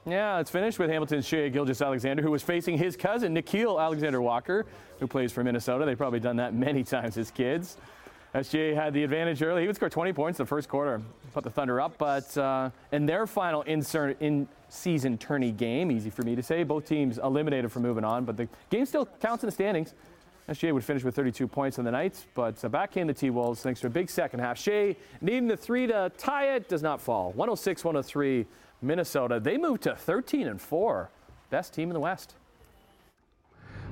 Yeah, 0.05 0.39
it's 0.39 0.49
finished 0.49 0.79
with 0.79 0.89
Hamilton's 0.89 1.27
Shai 1.27 1.49
Gilgeous-Alexander, 1.49 2.23
who 2.23 2.31
was 2.31 2.41
facing 2.41 2.77
his 2.77 2.95
cousin, 2.95 3.35
Nickeil 3.35 3.79
Alexander 3.79 4.21
Walker, 4.21 4.65
who 4.99 5.07
plays 5.07 5.31
for 5.31 5.43
Minnesota. 5.43 5.85
They've 5.85 5.97
probably 5.97 6.21
done 6.21 6.37
that 6.37 6.53
many 6.53 6.83
times 6.85 7.17
as 7.17 7.31
kids. 7.31 7.77
SJ 8.33 8.75
had 8.75 8.93
the 8.93 9.03
advantage 9.03 9.41
early. 9.41 9.61
He 9.61 9.67
would 9.67 9.75
score 9.75 9.89
20 9.89 10.13
points 10.13 10.39
in 10.39 10.43
the 10.43 10.47
first 10.47 10.69
quarter, 10.69 11.01
put 11.33 11.43
the 11.43 11.49
Thunder 11.49 11.81
up. 11.81 11.97
But 11.97 12.35
uh, 12.37 12.69
in 12.91 13.05
their 13.05 13.25
final 13.25 13.63
in-season 13.63 15.17
tourney 15.17 15.51
game, 15.51 15.91
easy 15.91 16.09
for 16.09 16.21
me 16.21 16.35
to 16.35 16.43
say, 16.43 16.63
both 16.63 16.85
teams 16.85 17.17
eliminated 17.17 17.71
from 17.71 17.81
moving 17.81 18.03
on. 18.03 18.25
But 18.25 18.37
the 18.37 18.47
game 18.69 18.85
still 18.85 19.05
counts 19.05 19.43
in 19.43 19.47
the 19.47 19.51
standings. 19.51 19.95
SGA 20.47 20.73
would 20.73 20.83
finish 20.83 21.03
with 21.03 21.15
32 21.15 21.47
points 21.47 21.77
in 21.77 21.85
the 21.85 21.91
night, 21.91 22.25
but 22.33 22.63
uh, 22.65 22.69
back 22.69 22.91
came 22.91 23.05
the 23.05 23.13
T-Wolves 23.13 23.61
thanks 23.61 23.81
to 23.81 23.87
a 23.87 23.89
big 23.89 24.09
second 24.09 24.39
half. 24.39 24.57
Shai 24.57 24.95
needing 25.21 25.47
the 25.47 25.57
three 25.57 25.85
to 25.85 26.11
tie 26.17 26.55
it 26.55 26.67
does 26.67 26.81
not 26.81 26.99
fall. 26.99 27.33
106-103 27.33 28.47
Minnesota. 28.81 29.39
They 29.39 29.57
moved 29.57 29.83
to 29.83 29.95
13 29.95 30.47
and 30.47 30.61
4. 30.61 31.09
Best 31.49 31.73
team 31.73 31.89
in 31.89 31.93
the 31.93 31.99
West. 31.99 32.35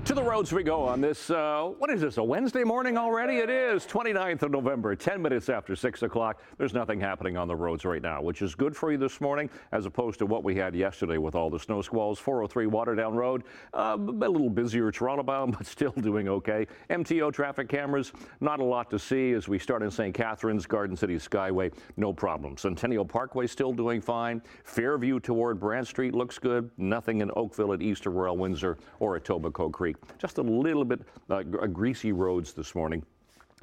To 0.07 0.13
the 0.13 0.23
roads 0.23 0.53
we 0.53 0.63
go 0.63 0.85
on 0.85 1.01
this, 1.01 1.29
uh, 1.29 1.69
what 1.79 1.89
is 1.89 1.99
this, 1.99 2.15
a 2.15 2.23
Wednesday 2.23 2.63
morning 2.63 2.97
already? 2.97 3.39
It 3.39 3.49
is 3.49 3.85
29th 3.85 4.43
of 4.43 4.51
November, 4.51 4.95
10 4.95 5.21
minutes 5.21 5.49
after 5.49 5.75
6 5.75 6.01
o'clock. 6.01 6.41
There's 6.57 6.73
nothing 6.73 6.97
happening 6.97 7.35
on 7.35 7.49
the 7.49 7.55
roads 7.57 7.83
right 7.83 8.01
now, 8.01 8.21
which 8.21 8.41
is 8.41 8.55
good 8.55 8.73
for 8.73 8.89
you 8.89 8.97
this 8.97 9.19
morning 9.19 9.49
as 9.73 9.85
opposed 9.85 10.17
to 10.19 10.25
what 10.25 10.45
we 10.45 10.55
had 10.55 10.73
yesterday 10.73 11.17
with 11.17 11.35
all 11.35 11.49
the 11.49 11.59
snow 11.59 11.81
squalls. 11.81 12.19
403 12.19 12.67
Waterdown 12.67 13.15
Road, 13.15 13.43
uh, 13.73 13.97
a 13.97 14.29
little 14.29 14.49
busier 14.49 14.93
Toronto 14.93 15.23
bound, 15.23 15.51
but 15.57 15.67
still 15.67 15.91
doing 15.91 16.29
okay. 16.29 16.67
MTO 16.89 17.33
traffic 17.33 17.67
cameras, 17.67 18.13
not 18.39 18.61
a 18.61 18.63
lot 18.63 18.89
to 18.91 18.97
see 18.97 19.33
as 19.33 19.49
we 19.49 19.59
start 19.59 19.83
in 19.83 19.91
St. 19.91 20.15
Catharines, 20.15 20.65
Garden 20.65 20.95
City 20.95 21.17
Skyway, 21.17 21.73
no 21.97 22.13
problem. 22.13 22.55
Centennial 22.55 23.03
Parkway 23.03 23.45
still 23.45 23.73
doing 23.73 23.99
fine. 23.99 24.41
Fairview 24.63 25.19
toward 25.19 25.59
Brant 25.59 25.85
Street 25.85 26.15
looks 26.15 26.39
good. 26.39 26.71
Nothing 26.77 27.19
in 27.19 27.29
Oakville 27.35 27.73
at 27.73 27.81
East 27.81 28.05
of 28.05 28.13
Royal 28.13 28.37
Windsor 28.37 28.77
or 29.01 29.19
Etobicoke 29.19 29.73
Creek. 29.73 29.96
Just 30.17 30.37
a 30.37 30.41
little 30.41 30.85
bit 30.85 31.01
uh, 31.29 31.43
greasy 31.43 32.11
roads 32.11 32.53
this 32.53 32.75
morning. 32.75 33.03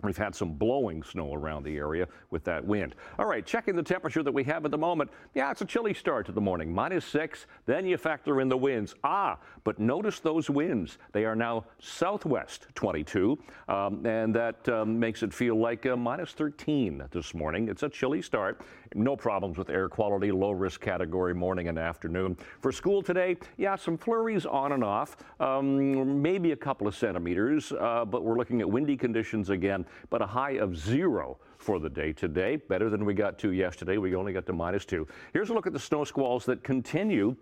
We've 0.03 0.17
had 0.17 0.35
some 0.35 0.55
blowing 0.55 1.03
snow 1.03 1.33
around 1.33 1.63
the 1.63 1.77
area 1.77 2.09
with 2.31 2.43
that 2.45 2.65
wind. 2.65 2.97
All 3.19 3.27
right, 3.27 3.47
checking 3.47 3.77
the 3.77 3.83
temperature 3.83 4.25
that 4.25 4.33
we 4.33 4.43
have 4.45 4.65
at 4.65 4.73
the 4.73 4.79
moment. 4.79 5.11
Yeah, 5.35 5.53
it's 5.53 5.61
a 5.63 5.65
chilly 5.65 5.95
start 5.95 6.27
to 6.27 6.33
the 6.33 6.41
morning, 6.41 6.75
minus 6.75 7.05
six. 7.05 7.47
Then 7.65 7.87
you 7.87 7.97
factor 7.97 8.41
in 8.41 8.49
the 8.49 8.57
winds. 8.57 8.97
Ah, 9.05 9.39
but 9.63 9.79
notice 9.79 10.19
those 10.19 10.51
winds. 10.51 10.99
They 11.13 11.25
are 11.25 11.37
now 11.37 11.67
southwest 11.79 12.67
22, 12.75 13.39
um, 13.69 14.05
and 14.05 14.35
that 14.35 14.69
um, 14.69 14.99
makes 14.99 15.23
it 15.23 15.33
feel 15.33 15.57
like 15.57 15.87
uh, 15.87 15.97
minus 15.97 16.33
13 16.33 17.05
this 17.13 17.33
morning. 17.33 17.69
It's 17.69 17.85
a 17.85 17.89
chilly 17.89 18.21
start. 18.21 18.63
No 18.97 19.17
problems 19.17 19.59
with 19.59 19.71
air 19.71 19.89
quality, 19.89 20.33
low 20.33 20.51
risk 20.51 20.81
category 20.81 21.35
morning 21.35 21.69
and 21.69 21.79
afternoon. 21.79 22.37
For 22.61 22.73
school 22.73 23.01
today, 23.01 23.37
yeah, 23.57 23.77
some 23.77 23.97
flurries 23.97 24.45
on 24.45 24.73
and 24.73 24.85
off, 24.85 25.17
um, 25.41 26.21
maybe 26.21 26.53
a 26.53 26.57
couple 26.57 26.87
of 26.87 26.97
centimeters, 26.97 27.73
uh, 27.73 28.05
but 28.05 28.25
we're 28.25 28.37
looking 28.37 28.61
at 28.61 28.69
windy 28.69 28.97
conditions 28.97 29.51
again 29.51 29.84
but 30.11 30.23
a 30.23 30.27
high 30.27 30.53
of 30.53 30.77
zero 30.77 31.39
for 31.59 31.79
the 31.79 31.89
day 31.89 32.13
today. 32.13 32.57
Better 32.57 32.91
than 32.91 33.05
we 33.05 33.15
got 33.15 33.39
to 33.41 33.53
yesterday. 33.53 33.97
We 33.99 34.15
only 34.15 34.33
got 34.33 34.47
to 34.47 34.53
minus 34.53 34.85
two. 34.85 35.07
Here's 35.33 35.51
a 35.51 35.55
look 35.55 35.67
at 35.67 35.73
the 35.73 35.79
snow 35.79 36.05
squalls 36.05 36.45
that 36.47 36.63
continue 36.63 37.37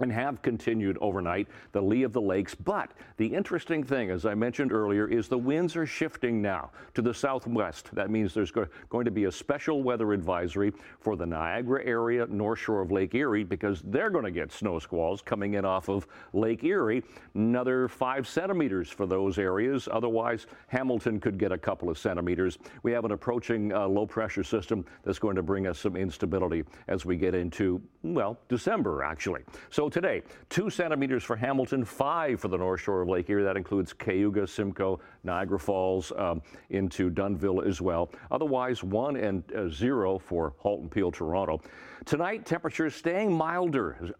and 0.00 0.10
have 0.10 0.42
continued 0.42 0.96
overnight, 1.00 1.48
the 1.72 1.80
lee 1.80 2.02
of 2.02 2.12
the 2.12 2.20
lakes. 2.20 2.54
But 2.54 2.92
the 3.16 3.26
interesting 3.26 3.84
thing, 3.84 4.10
as 4.10 4.26
I 4.26 4.34
mentioned 4.34 4.72
earlier, 4.72 5.06
is 5.06 5.28
the 5.28 5.38
winds 5.38 5.76
are 5.76 5.86
shifting 5.86 6.40
now 6.40 6.70
to 6.94 7.02
the 7.02 7.12
southwest. 7.12 7.90
That 7.92 8.10
means 8.10 8.34
there's 8.34 8.50
go 8.50 8.66
going 8.88 9.04
to 9.04 9.10
be 9.10 9.24
a 9.24 9.32
special 9.32 9.82
weather 9.82 10.12
advisory 10.12 10.72
for 11.00 11.16
the 11.16 11.26
Niagara 11.26 11.84
area, 11.84 12.26
north 12.28 12.58
shore 12.58 12.80
of 12.80 12.90
Lake 12.90 13.14
Erie, 13.14 13.44
because 13.44 13.82
they're 13.86 14.10
going 14.10 14.24
to 14.24 14.30
get 14.30 14.52
snow 14.52 14.78
squalls 14.78 15.22
coming 15.22 15.54
in 15.54 15.64
off 15.64 15.88
of 15.88 16.06
Lake 16.32 16.64
Erie. 16.64 17.02
Another 17.34 17.88
five 17.88 18.26
centimeters 18.26 18.88
for 18.88 19.06
those 19.06 19.38
areas. 19.38 19.88
Otherwise, 19.90 20.46
Hamilton 20.68 21.20
could 21.20 21.38
get 21.38 21.52
a 21.52 21.58
couple 21.58 21.90
of 21.90 21.98
centimeters. 21.98 22.58
We 22.82 22.92
have 22.92 23.04
an 23.04 23.12
approaching 23.12 23.72
uh, 23.72 23.86
low 23.86 24.06
pressure 24.06 24.44
system 24.44 24.84
that's 25.04 25.18
going 25.18 25.36
to 25.36 25.42
bring 25.42 25.66
us 25.66 25.78
some 25.78 25.96
instability 25.96 26.64
as 26.88 27.04
we 27.04 27.16
get 27.16 27.34
into, 27.34 27.82
well, 28.02 28.38
December, 28.48 29.02
actually. 29.02 29.42
So 29.70 29.88
today, 29.88 30.22
two 30.48 30.70
centimeters 30.70 31.22
for 31.22 31.36
Hamilton, 31.36 31.84
five 31.84 32.40
for 32.40 32.48
the 32.48 32.56
North 32.56 32.80
Shore 32.80 33.02
of 33.02 33.08
Lake 33.08 33.30
Erie. 33.30 33.44
That 33.44 33.56
includes 33.56 33.92
Cayuga, 33.92 34.46
Simcoe, 34.46 35.00
Niagara 35.22 35.58
Falls, 35.58 36.12
um, 36.16 36.42
into 36.70 37.10
Dunnville 37.10 37.66
as 37.66 37.80
well. 37.80 38.10
Otherwise, 38.30 38.82
one 38.82 39.16
and 39.16 39.44
uh, 39.52 39.68
zero 39.68 40.18
for 40.18 40.54
Halton 40.58 40.88
Peel, 40.88 41.12
Toronto. 41.12 41.60
Tonight, 42.04 42.44
temperatures 42.44 42.96
staying 42.96 43.32
milder, 43.32 44.10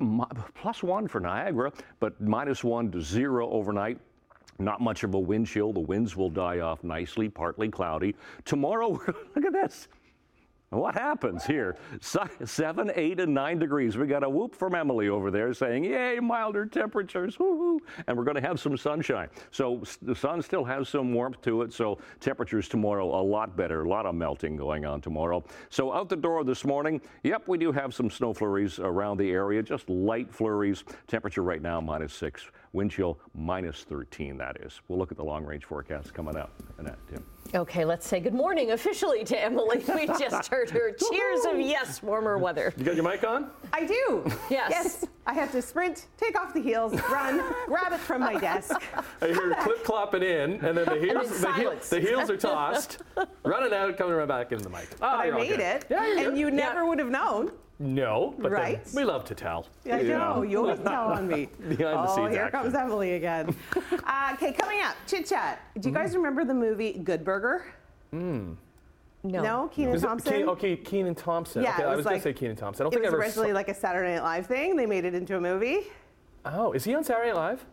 plus 0.55 0.85
one 0.85 1.09
for 1.09 1.21
Niagara, 1.21 1.73
but 1.99 2.21
minus 2.21 2.63
one 2.63 2.93
to 2.93 3.01
zero 3.01 3.51
overnight. 3.51 3.99
Not 4.59 4.81
much 4.81 5.03
of 5.03 5.15
a 5.15 5.19
wind 5.19 5.49
chill. 5.49 5.73
The 5.73 5.81
winds 5.81 6.17
will 6.17 6.31
die 6.31 6.61
off 6.61 6.85
nicely, 6.85 7.29
partly 7.29 7.69
cloudy. 7.69 8.15
Tomorrow, 8.45 8.91
look 9.35 9.45
at 9.45 9.53
this. 9.53 9.89
What 10.73 10.95
happens 10.95 11.45
here? 11.45 11.77
Seven, 12.01 12.91
eight, 12.95 13.21
and 13.21 13.35
nine 13.35 13.59
degrees. 13.59 13.99
We 13.99 14.07
got 14.07 14.25
a 14.25 14.29
whoop 14.29 14.55
from 14.55 14.75
Emily 14.75 15.11
over 15.11 15.31
there 15.31 15.53
saying, 15.53 15.85
Yay, 15.85 16.19
milder 16.19 16.65
temperatures. 16.65 17.39
Woo-hoo. 17.39 17.79
And 18.07 18.17
we're 18.17 18.25
going 18.25 18.37
to 18.37 18.41
have 18.41 18.59
some 18.59 18.79
sunshine. 18.79 19.29
So 19.51 19.83
the 20.01 20.15
sun 20.15 20.41
still 20.41 20.65
has 20.65 20.89
some 20.89 21.13
warmth 21.13 21.43
to 21.43 21.61
it. 21.61 21.75
So 21.75 21.99
temperatures 22.21 22.71
tomorrow 22.71 23.05
a 23.05 23.21
lot 23.23 23.55
better. 23.55 23.83
A 23.83 23.89
lot 23.89 24.07
of 24.07 24.15
melting 24.15 24.57
going 24.57 24.87
on 24.87 25.03
tomorrow. 25.03 25.45
So 25.69 25.93
out 25.93 26.09
the 26.09 26.17
door 26.17 26.43
this 26.43 26.65
morning, 26.65 27.03
yep, 27.23 27.49
we 27.49 27.59
do 27.59 27.71
have 27.71 27.93
some 27.93 28.09
snow 28.09 28.33
flurries 28.33 28.79
around 28.79 29.19
the 29.19 29.31
area, 29.31 29.63
just 29.63 29.91
light 29.91 30.33
flurries. 30.33 30.85
Temperature 31.07 31.43
right 31.43 31.61
now 31.61 31.83
minus 31.83 32.15
six. 32.15 32.51
Wind 32.75 32.91
chill 32.91 33.19
minus 33.35 33.85
13, 33.85 34.39
that 34.39 34.57
is. 34.63 34.81
We'll 34.89 34.99
look 34.99 35.11
at 35.13 35.19
the 35.19 35.25
long 35.25 35.45
range 35.45 35.67
forecast 35.67 36.15
coming 36.15 36.37
up. 36.37 36.51
Annette, 36.79 36.97
Tim. 37.11 37.23
Okay, 37.55 37.85
let's 37.85 38.07
say 38.09 38.19
good 38.19 38.33
morning 38.33 38.71
officially 38.71 39.25
to 39.25 39.39
Emily. 39.39 39.85
We 39.95 40.07
just 40.07 40.49
heard 40.49 40.71
her 40.71 40.91
cheers 40.93 41.45
of 41.45 41.61
yes, 41.61 42.03
warmer 42.03 42.39
weather. 42.39 42.73
You 42.79 42.85
got 42.85 42.95
your 42.95 43.05
mic 43.05 43.25
on? 43.25 43.51
I 43.75 43.85
do. 43.85 44.25
Yes. 44.49 44.71
Yes. 44.71 45.05
I 45.27 45.35
have 45.35 45.53
to 45.53 45.61
sprint, 45.61 46.07
take 46.17 46.39
off 46.41 46.55
the 46.55 46.63
heels, 46.63 46.95
run, 47.11 47.43
grab 47.67 47.93
it 47.93 48.01
from 48.01 48.23
my 48.23 48.37
desk. 48.37 48.73
I 49.21 49.27
hear 49.27 49.55
clip 49.61 49.85
clopping 49.85 50.23
in, 50.23 50.65
and 50.65 50.77
then 50.77 50.87
the 50.87 50.99
heels, 50.99 51.41
the, 51.41 51.53
heel, 51.53 51.75
the 51.91 52.01
heels 52.01 52.31
are 52.31 52.39
tossed, 52.39 53.03
running 53.45 53.73
out, 53.75 53.99
coming 53.99 54.15
right 54.15 54.27
back 54.27 54.51
into 54.51 54.65
the 54.65 54.71
mic. 54.71 54.89
Oh, 55.03 55.07
I 55.07 55.31
made 55.31 55.51
good. 55.51 55.61
it, 55.61 55.85
Yeah, 55.91 56.05
and 56.07 56.31
good. 56.31 56.39
you 56.39 56.47
Yeah. 56.49 56.55
never 56.55 56.87
would 56.87 56.99
have 56.99 57.11
known. 57.11 57.53
No, 57.83 58.33
but 58.39 58.51
then 58.51 58.53
Right? 58.53 58.89
we 58.95 59.03
love 59.03 59.25
to 59.25 59.35
tell. 59.35 59.67
I 59.91 60.01
You 60.01 60.09
know. 60.11 60.43
You 60.43 60.59
always 60.59 60.79
tell 60.79 61.09
on 61.09 61.27
me. 61.27 61.49
Behind 61.59 61.79
the 61.79 62.11
oh, 62.11 62.15
scenes 62.17 62.31
here 62.33 62.45
action. 62.45 62.61
comes 62.63 62.75
Emily 62.77 63.15
again. 63.15 63.57
uh, 64.07 64.31
okay, 64.35 64.53
coming 64.53 64.81
up, 64.83 64.95
chit 65.09 65.27
chat. 65.27 65.61
Do 65.81 65.89
you 65.89 65.95
guys 65.95 66.15
remember 66.15 66.45
the 66.45 66.55
movie 66.55 66.93
Good 66.93 67.25
Burger? 67.25 67.65
No. 68.13 68.57
No, 69.25 69.69
Kenan 69.73 69.95
Is 69.95 70.03
it 70.03 70.07
Thompson. 70.07 70.33
Keen, 70.33 70.49
okay, 70.49 70.77
Kenan 70.77 71.15
Thompson. 71.17 71.63
Yeah, 71.63 71.75
okay, 71.75 71.83
it 71.83 71.87
I 71.87 71.89
was 71.91 71.97
was 71.99 72.07
gonna 72.07 72.21
say 72.21 72.33
Kenan 72.33 72.57
Thompson. 72.57 72.83
I 72.83 72.85
don't 72.85 72.93
It 72.93 72.97
think 72.97 73.05
was 73.07 73.13
I 73.13 73.17
ever 73.17 73.23
originally 73.23 73.49
saw- 73.49 73.55
like 73.55 73.69
a 73.69 73.75
Saturday 73.75 74.15
Night 74.15 74.23
Live 74.23 74.47
thing. 74.47 74.77
They 74.77 74.87
made 74.87 75.05
it 75.05 75.15
into 75.15 75.37
a 75.37 75.41
movie. 75.41 75.81
Oh, 76.45 76.73
is 76.73 76.85
he 76.85 76.95
on 76.95 77.03
Saturday 77.05 77.29
Night 77.33 77.37
Live? 77.37 77.65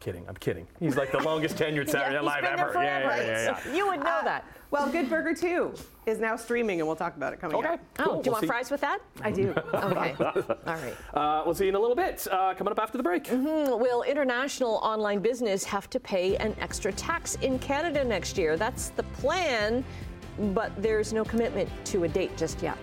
Kidding, 0.00 0.26
I'm 0.28 0.34
kidding. 0.36 0.66
He's 0.80 0.96
like 0.96 1.12
the 1.12 1.22
longest 1.22 1.56
tenured 1.56 1.88
Saturday 1.90 2.14
Night 2.22 2.42
he's 2.42 2.42
Live 2.42 2.44
ever. 2.44 2.66
Yeah, 2.74 3.00
forever. 3.08 3.22
yeah, 3.22 3.60
yeah, 3.66 3.74
You 3.74 3.86
would 3.88 4.00
know 4.00 4.06
Uh, 4.20 4.24
that. 4.24 4.44
Well, 4.70 4.90
Good 4.90 5.08
Burger 5.08 5.34
2 5.34 5.72
is 6.06 6.18
now 6.18 6.36
streaming, 6.36 6.80
and 6.80 6.86
we'll 6.86 6.96
talk 6.96 7.16
about 7.16 7.32
it 7.32 7.40
coming 7.40 7.56
Okay. 7.56 7.68
up. 7.68 7.80
Oh, 8.00 8.04
cool. 8.04 8.04
do 8.04 8.10
you 8.10 8.22
We'll 8.24 8.32
want 8.32 8.40
see. 8.42 8.46
fries 8.48 8.70
with 8.70 8.80
that? 8.82 8.98
I 9.22 9.30
do. 9.30 9.54
Okay. 9.74 10.14
All 10.20 10.34
right. 10.66 10.94
Uh, 11.14 11.42
we'll 11.46 11.54
see 11.54 11.64
you 11.64 11.68
in 11.70 11.74
a 11.76 11.78
little 11.78 11.96
bit. 11.96 12.26
Uh, 12.30 12.52
coming 12.54 12.72
up 12.72 12.78
after 12.78 12.98
the 12.98 13.02
break. 13.04 13.28
Will 13.30 14.02
international 14.02 14.74
online 14.82 15.20
business 15.20 15.64
have 15.64 15.88
to 15.90 16.00
pay 16.00 16.36
an 16.36 16.54
extra 16.60 16.92
tax 16.92 17.36
in 17.36 17.58
Canada 17.58 18.04
next 18.04 18.36
year? 18.36 18.56
That's 18.56 18.88
the 18.90 19.04
plan, 19.04 19.84
but 20.54 20.70
there's 20.82 21.12
no 21.12 21.24
commitment 21.24 21.68
to 21.86 22.04
a 22.04 22.08
date 22.08 22.36
just 22.36 22.60
yet. 22.62 22.76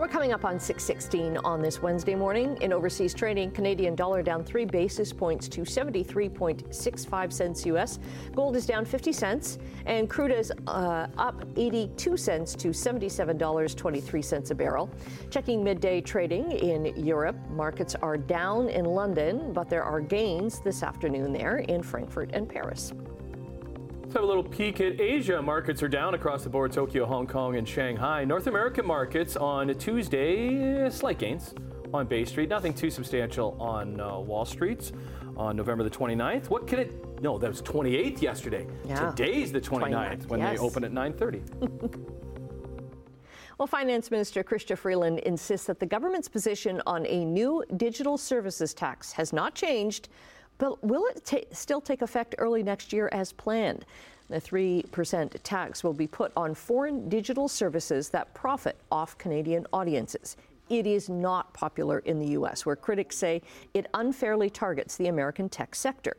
We're 0.00 0.08
coming 0.08 0.32
up 0.32 0.46
on 0.46 0.58
616 0.58 1.36
on 1.44 1.60
this 1.60 1.82
Wednesday 1.82 2.14
morning. 2.14 2.56
In 2.62 2.72
overseas 2.72 3.12
trading, 3.12 3.50
Canadian 3.50 3.94
dollar 3.94 4.22
down 4.22 4.42
3 4.42 4.64
basis 4.64 5.12
points 5.12 5.46
to 5.48 5.60
73.65 5.60 7.30
cents 7.30 7.66
US. 7.66 7.98
Gold 8.34 8.56
is 8.56 8.64
down 8.64 8.86
50 8.86 9.12
cents, 9.12 9.58
and 9.84 10.08
crude 10.08 10.32
is 10.32 10.50
uh, 10.68 11.06
up 11.18 11.44
82 11.54 12.16
cents 12.16 12.54
to 12.54 12.68
$77.23 12.68 14.50
a 14.50 14.54
barrel. 14.54 14.88
Checking 15.28 15.62
midday 15.62 16.00
trading 16.00 16.52
in 16.52 16.96
Europe, 16.96 17.36
markets 17.50 17.94
are 17.96 18.16
down 18.16 18.70
in 18.70 18.86
London, 18.86 19.52
but 19.52 19.68
there 19.68 19.84
are 19.84 20.00
gains 20.00 20.60
this 20.60 20.82
afternoon 20.82 21.30
there 21.30 21.58
in 21.58 21.82
Frankfurt 21.82 22.30
and 22.32 22.48
Paris. 22.48 22.94
Let's 24.10 24.16
have 24.16 24.24
a 24.24 24.26
little 24.26 24.42
peek 24.42 24.80
at 24.80 25.00
Asia. 25.00 25.40
Markets 25.40 25.84
are 25.84 25.88
down 25.88 26.14
across 26.14 26.42
the 26.42 26.48
board 26.48 26.72
Tokyo, 26.72 27.06
Hong 27.06 27.28
Kong, 27.28 27.54
and 27.54 27.68
Shanghai. 27.68 28.24
North 28.24 28.48
American 28.48 28.84
markets 28.84 29.36
on 29.36 29.72
Tuesday, 29.78 30.84
uh, 30.84 30.90
slight 30.90 31.20
gains 31.20 31.54
on 31.94 32.08
Bay 32.08 32.24
Street. 32.24 32.48
Nothing 32.48 32.74
too 32.74 32.90
substantial 32.90 33.56
on 33.60 34.00
uh, 34.00 34.18
Wall 34.18 34.44
Street 34.44 34.90
on 35.36 35.54
November 35.54 35.84
the 35.84 35.90
29th. 35.90 36.50
What 36.50 36.66
can 36.66 36.80
it? 36.80 37.22
No, 37.22 37.38
that 37.38 37.48
was 37.48 37.62
28th 37.62 38.20
yesterday. 38.20 38.66
Yeah. 38.84 39.12
Today's 39.12 39.52
the 39.52 39.60
29th, 39.60 40.24
29th, 40.24 40.26
when 40.26 40.40
yes. 40.40 40.58
they 40.58 40.58
open 40.58 40.82
at 40.82 40.90
9:30. 40.90 42.16
Well, 43.58 43.66
Finance 43.66 44.10
Minister 44.10 44.42
Chrystia 44.42 44.74
Freeland 44.74 45.18
insists 45.18 45.66
that 45.66 45.78
the 45.78 45.84
government's 45.84 46.28
position 46.28 46.80
on 46.86 47.04
a 47.04 47.26
new 47.26 47.62
digital 47.76 48.16
services 48.16 48.72
tax 48.72 49.12
has 49.12 49.34
not 49.34 49.54
changed, 49.54 50.08
but 50.60 50.84
will 50.84 51.06
it 51.06 51.24
ta- 51.24 51.38
still 51.52 51.80
take 51.80 52.02
effect 52.02 52.36
early 52.38 52.62
next 52.62 52.92
year 52.92 53.08
as 53.12 53.32
planned? 53.32 53.86
The 54.28 54.40
3% 54.40 55.34
tax 55.42 55.82
will 55.82 55.94
be 55.94 56.06
put 56.06 56.30
on 56.36 56.54
foreign 56.54 57.08
digital 57.08 57.48
services 57.48 58.10
that 58.10 58.32
profit 58.34 58.76
off 58.92 59.18
Canadian 59.18 59.66
audiences. 59.72 60.36
it 60.68 60.86
is 60.86 61.08
not 61.08 61.52
popular 61.52 61.98
in 62.00 62.20
the 62.20 62.28
U.S., 62.28 62.64
where 62.64 62.76
critics 62.76 63.16
say 63.16 63.42
it 63.74 63.88
unfairly 63.94 64.48
targets 64.48 64.96
the 64.96 65.08
American 65.08 65.48
tech 65.48 65.74
sector. 65.74 66.16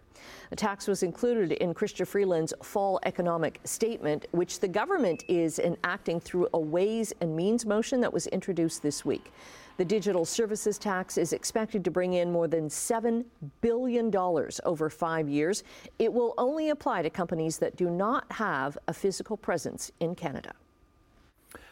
The 0.50 0.58
tax 0.58 0.88
was 0.88 1.04
included 1.04 1.54
in 1.54 1.74
Chrystia 1.74 2.06
Freeland's 2.06 2.54
fall 2.62 3.00
economic 3.04 3.62
statement, 3.64 4.26
which 4.32 4.60
the 4.60 4.68
government 4.68 5.24
is 5.30 5.58
enacting 5.60 6.20
through 6.20 6.50
a 6.54 6.60
Ways 6.60 7.14
and 7.22 7.34
Means 7.34 7.66
motion 7.66 8.02
that 8.02 8.12
was 8.12 8.28
introduced 8.28 8.84
this 8.84 9.06
week. 9.06 9.32
The 9.78 9.86
digital 9.86 10.26
services 10.26 10.78
tax 10.78 11.18
is 11.18 11.34
expected 11.34 11.84
to 11.86 11.92
bring 11.92 12.14
in 12.14 12.32
more 12.32 12.48
than 12.48 12.68
$7 12.68 13.26
billion 13.62 14.16
over 14.16 14.90
five 14.90 15.30
years. 15.30 15.64
It 16.00 16.12
will 16.12 16.34
only 16.38 16.70
apply 16.70 17.02
to 17.04 17.10
companies 17.10 17.58
that 17.60 17.76
do 17.76 17.90
not 17.90 18.32
have 18.32 18.78
a 18.88 18.94
physical 18.94 19.38
presence 19.38 19.92
in 20.00 20.16
Canada. 20.16 20.54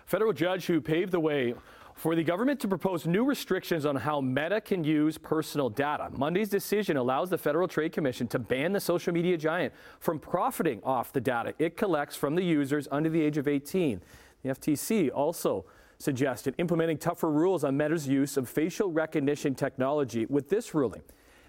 Federal 0.06 0.34
judge 0.34 0.66
who 0.66 0.82
paved 0.82 1.12
the 1.12 1.20
way 1.20 1.54
for 2.00 2.16
the 2.16 2.24
government 2.24 2.62
to 2.62 2.68
propose 2.68 3.06
new 3.06 3.26
restrictions 3.26 3.86
on 3.86 3.96
how 3.96 4.22
Meta 4.22 4.62
can 4.62 4.86
use 4.86 5.18
personal 5.18 5.70
data. 5.70 6.10
Monday's 6.16 6.48
decision 6.48 6.96
allows 6.96 7.30
the 7.30 7.38
Federal 7.38 7.68
Trade 7.68 7.92
Commission 7.92 8.26
to 8.30 8.40
ban 8.40 8.72
the 8.72 8.80
social 8.80 9.14
media 9.14 9.38
giant 9.38 9.74
from 10.00 10.18
profiting 10.18 10.82
off 10.84 11.12
the 11.12 11.20
data 11.20 11.54
it 11.60 11.76
collects 11.76 12.16
from 12.16 12.36
the 12.36 12.44
users 12.44 12.88
under 12.90 13.10
the 13.10 13.22
age 13.22 13.38
of 13.38 13.50
18. 13.50 14.02
The 14.44 14.50
FTC 14.50 15.12
also 15.14 15.66
suggested 16.00 16.56
implementing 16.58 16.98
tougher 16.98 17.30
rules 17.30 17.64
on 17.64 17.76
Meta's 17.76 18.08
use 18.08 18.38
of 18.38 18.48
facial 18.48 18.90
recognition 18.90 19.54
technology. 19.54 20.26
With 20.28 20.50
this 20.50 20.74
ruling, 20.74 21.02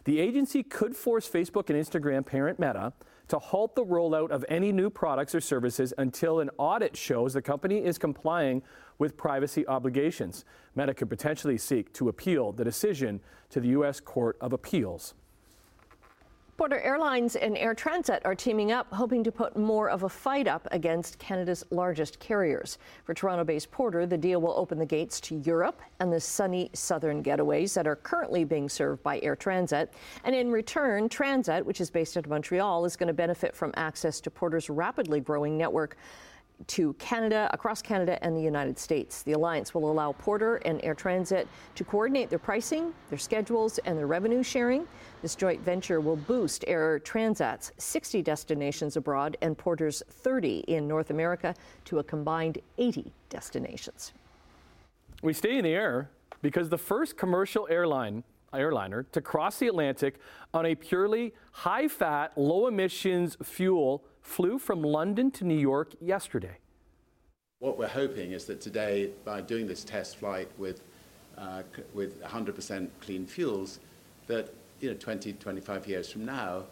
the 0.05 0.19
agency 0.19 0.65
could 0.65 0.97
force 0.97 1.29
Facebook 1.29 1.71
and 1.71 1.79
Instagram 1.79 2.27
parent 2.27 2.59
Meta 2.59 2.93
to 3.29 3.39
halt 3.39 3.77
the 3.77 3.85
rollout 3.85 4.31
of 4.31 4.45
any 4.49 4.73
new 4.73 4.91
products 4.91 5.37
or 5.37 5.41
services 5.41 5.95
until 5.99 6.41
an 6.41 6.51
audit 6.59 6.97
shows 6.97 7.33
the 7.33 7.43
company 7.43 7.85
is 7.85 7.97
complying 7.97 8.61
with 8.99 9.17
privacy 9.17 9.65
obligations. 9.69 10.45
Meta 10.75 10.95
could 10.95 11.09
potentially 11.09 11.57
seek 11.57 11.93
to 11.93 12.09
appeal 12.09 12.51
the 12.51 12.65
decision 12.65 13.21
to 13.51 13.61
the 13.61 13.69
U.S. 13.69 14.01
Court 14.01 14.37
of 14.41 14.53
Appeals. 14.53 15.15
Porter 16.61 16.81
Airlines 16.81 17.37
and 17.37 17.57
Air 17.57 17.75
Transat 17.75 18.21
are 18.27 18.35
teaming 18.35 18.71
up, 18.71 18.93
hoping 18.93 19.25
to 19.25 19.33
put 19.33 19.57
more 19.57 19.89
of 19.89 20.03
a 20.03 20.11
fight 20.11 20.47
up 20.47 20.69
against 20.73 21.19
Canada's 21.19 21.65
largest 21.71 22.21
carriers. 22.21 22.77
For 23.05 23.15
Toronto 23.15 23.45
based 23.45 23.71
Porter, 23.71 24.05
the 24.05 24.19
deal 24.19 24.43
will 24.43 24.53
open 24.53 24.79
the 24.79 24.85
gates 24.85 25.23
to 25.23 25.37
Europe 25.37 25.81
and 26.01 26.13
the 26.13 26.21
sunny 26.21 26.69
southern 26.75 27.23
getaways 27.23 27.73
that 27.73 27.87
are 27.87 27.97
currently 27.97 28.45
being 28.45 28.69
served 28.69 29.03
by 29.03 29.21
Air 29.21 29.37
Transat. 29.37 29.89
And 30.25 30.35
in 30.35 30.51
return, 30.51 31.09
Transat, 31.09 31.65
which 31.65 31.81
is 31.81 31.91
based 31.91 32.19
out 32.19 32.27
of 32.27 32.31
Montreal, 32.31 32.85
is 32.85 32.95
going 32.95 33.07
to 33.07 33.15
benefit 33.15 33.57
from 33.57 33.73
access 33.79 34.21
to 34.21 34.31
Porter's 34.31 34.69
rapidly 34.69 35.21
growing 35.21 35.57
network 35.57 35.97
to 36.69 36.93
Canada, 36.95 37.49
across 37.53 37.83
Canada 37.83 38.23
and 38.25 38.37
the 38.37 38.41
United 38.41 38.79
States. 38.79 39.23
The 39.23 39.33
alliance 39.33 39.75
will 39.75 39.91
allow 39.91 40.13
Porter 40.13 40.57
and 40.57 40.81
Air 40.83 40.95
Transat 40.95 41.47
to 41.75 41.85
coordinate 41.85 42.31
their 42.31 42.39
pricing, 42.39 42.93
their 43.09 43.19
schedules, 43.19 43.79
and 43.79 43.97
their 43.97 44.07
revenue 44.07 44.43
sharing. 44.43 44.87
This 45.23 45.35
joint 45.35 45.61
venture 45.63 46.01
will 46.01 46.17
boost 46.17 46.65
Air 46.67 47.01
Transat's 47.01 47.73
60 47.79 48.23
destinations 48.23 48.97
abroad 48.97 49.37
and 49.43 49.57
Porter's 49.57 50.03
30 50.09 50.61
in 50.69 50.87
North 50.89 51.11
America 51.11 51.55
to 51.87 51.99
a 51.99 52.05
combined 52.05 52.59
80 52.79 53.13
destinations. 53.29 54.13
We 55.23 55.33
stay 55.33 55.59
in 55.59 55.65
the 55.65 55.75
air 55.75 56.11
because 56.43 56.69
the 56.69 56.79
first 56.79 57.17
commercial 57.17 57.69
airline 57.71 58.25
airliner 58.53 59.03
to 59.13 59.21
cross 59.21 59.59
the 59.59 59.69
Atlantic 59.69 60.19
on 60.53 60.67
a 60.67 60.75
purely 60.75 61.35
high 61.53 61.89
fat, 61.89 62.37
low 62.37 62.67
emissions 62.67 63.37
fuel 63.43 64.05
flew 64.21 64.59
from 64.59 64.83
London 64.83 65.31
to 65.33 65.45
New 65.45 65.59
York 65.59 65.95
yesterday. 66.01 66.59
What 67.59 67.79
we're 67.79 67.89
hoping 67.89 68.33
is 68.33 68.47
that 68.47 68.61
today, 68.61 69.11
by 69.25 69.41
doing 69.41 69.67
this 69.67 69.85
test 69.85 70.17
flight 70.17 70.49
with, 70.57 70.83
uh, 71.37 71.63
with 71.93 72.23
100% 72.23 72.89
clean 73.01 73.27
fuels, 73.27 73.81
that 74.27 74.53
you 74.81 74.91
know, 74.91 74.97
20, 74.97 75.35
25 75.35 75.87
years 75.87 76.11
from 76.11 76.25
now, 76.25 76.65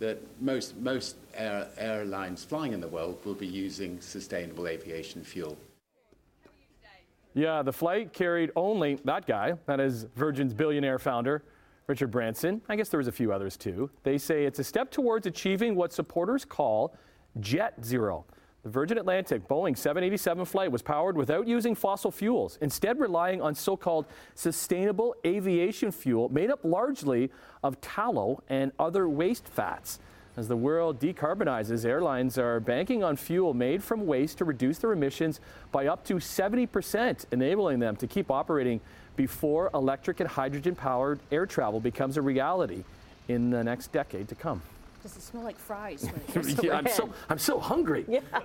that 0.00 0.18
most, 0.40 0.76
most 0.76 1.16
air, 1.34 1.68
airlines 1.78 2.44
flying 2.44 2.72
in 2.72 2.80
the 2.80 2.88
world 2.88 3.18
will 3.24 3.34
be 3.34 3.46
using 3.46 4.00
sustainable 4.00 4.66
aviation 4.66 5.22
fuel. 5.24 5.56
Yeah, 7.34 7.62
the 7.62 7.72
flight 7.72 8.12
carried 8.12 8.52
only 8.54 8.94
that 9.04 9.26
guy, 9.26 9.54
that 9.66 9.80
is 9.80 10.04
Virgin's 10.14 10.54
billionaire 10.54 11.00
founder, 11.00 11.42
Richard 11.88 12.12
Branson. 12.12 12.62
I 12.68 12.76
guess 12.76 12.88
there 12.88 12.98
was 12.98 13.08
a 13.08 13.12
few 13.12 13.32
others 13.32 13.56
too. 13.56 13.90
They 14.04 14.18
say 14.18 14.44
it's 14.44 14.60
a 14.60 14.64
step 14.64 14.90
towards 14.92 15.26
achieving 15.26 15.74
what 15.74 15.92
supporters 15.92 16.44
call 16.44 16.94
jet 17.40 17.74
zero. 17.84 18.24
The 18.62 18.70
Virgin 18.70 18.96
Atlantic 18.96 19.46
Boeing 19.48 19.76
787 19.76 20.44
flight 20.46 20.72
was 20.72 20.80
powered 20.80 21.16
without 21.16 21.46
using 21.46 21.74
fossil 21.74 22.10
fuels, 22.10 22.56
instead 22.62 22.98
relying 22.98 23.42
on 23.42 23.54
so-called 23.54 24.06
sustainable 24.34 25.14
aviation 25.26 25.90
fuel 25.90 26.30
made 26.30 26.50
up 26.50 26.60
largely 26.62 27.30
of 27.62 27.78
tallow 27.80 28.42
and 28.48 28.72
other 28.78 29.08
waste 29.08 29.46
fats. 29.48 29.98
As 30.36 30.48
the 30.48 30.56
world 30.56 30.98
decarbonizes, 30.98 31.84
airlines 31.84 32.38
are 32.38 32.58
banking 32.58 33.04
on 33.04 33.14
fuel 33.16 33.54
made 33.54 33.84
from 33.84 34.04
waste 34.04 34.38
to 34.38 34.44
reduce 34.44 34.78
their 34.78 34.92
emissions 34.92 35.40
by 35.70 35.86
up 35.86 36.04
to 36.06 36.14
70%, 36.14 37.26
enabling 37.30 37.78
them 37.78 37.94
to 37.96 38.08
keep 38.08 38.32
operating 38.32 38.80
before 39.14 39.70
electric 39.74 40.18
and 40.18 40.28
hydrogen 40.28 40.74
powered 40.74 41.20
air 41.30 41.46
travel 41.46 41.78
becomes 41.78 42.16
a 42.16 42.22
reality 42.22 42.82
in 43.28 43.50
the 43.50 43.62
next 43.62 43.92
decade 43.92 44.26
to 44.28 44.34
come. 44.34 44.60
Does 45.04 45.16
it 45.16 45.22
smell 45.22 45.44
like 45.44 45.58
fries? 45.58 46.10
Yeah, 46.62 46.78
I'm 46.78 46.88
so, 46.88 47.12
I'm 47.28 47.38
so 47.38 47.60
hungry. 47.60 48.04
Yeah. 48.08 48.20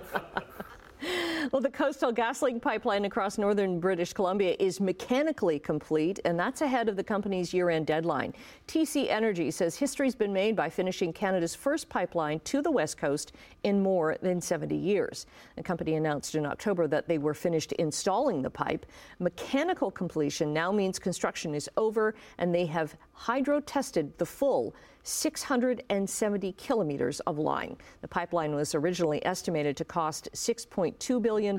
Well, 1.52 1.62
the 1.62 1.70
Coastal 1.70 2.12
GasLink 2.12 2.60
pipeline 2.60 3.06
across 3.06 3.38
northern 3.38 3.80
British 3.80 4.12
Columbia 4.12 4.54
is 4.58 4.80
mechanically 4.80 5.58
complete, 5.58 6.20
and 6.24 6.38
that's 6.38 6.60
ahead 6.60 6.88
of 6.88 6.96
the 6.96 7.04
company's 7.04 7.54
year 7.54 7.70
end 7.70 7.86
deadline. 7.86 8.34
TC 8.68 9.08
Energy 9.08 9.50
says 9.50 9.76
history's 9.76 10.14
been 10.14 10.32
made 10.32 10.54
by 10.54 10.68
finishing 10.68 11.12
Canada's 11.12 11.54
first 11.54 11.88
pipeline 11.88 12.40
to 12.40 12.60
the 12.62 12.70
West 12.70 12.98
Coast 12.98 13.32
in 13.64 13.82
more 13.82 14.16
than 14.20 14.40
70 14.40 14.76
years. 14.76 15.26
The 15.56 15.62
company 15.62 15.94
announced 15.94 16.34
in 16.34 16.44
October 16.44 16.86
that 16.88 17.08
they 17.08 17.18
were 17.18 17.34
finished 17.34 17.72
installing 17.72 18.42
the 18.42 18.50
pipe. 18.50 18.86
Mechanical 19.18 19.90
completion 19.90 20.52
now 20.52 20.70
means 20.70 20.98
construction 20.98 21.54
is 21.54 21.68
over, 21.76 22.14
and 22.38 22.54
they 22.54 22.66
have 22.66 22.96
hydro 23.12 23.60
tested 23.60 24.16
the 24.18 24.26
full 24.26 24.74
670 25.02 26.52
kilometers 26.52 27.20
of 27.20 27.38
line. 27.38 27.76
The 28.02 28.08
pipeline 28.08 28.54
was 28.54 28.74
originally 28.74 29.24
estimated 29.24 29.76
to 29.78 29.84
cost 29.84 30.28
$6.2 30.32 31.22
billion. 31.22 31.58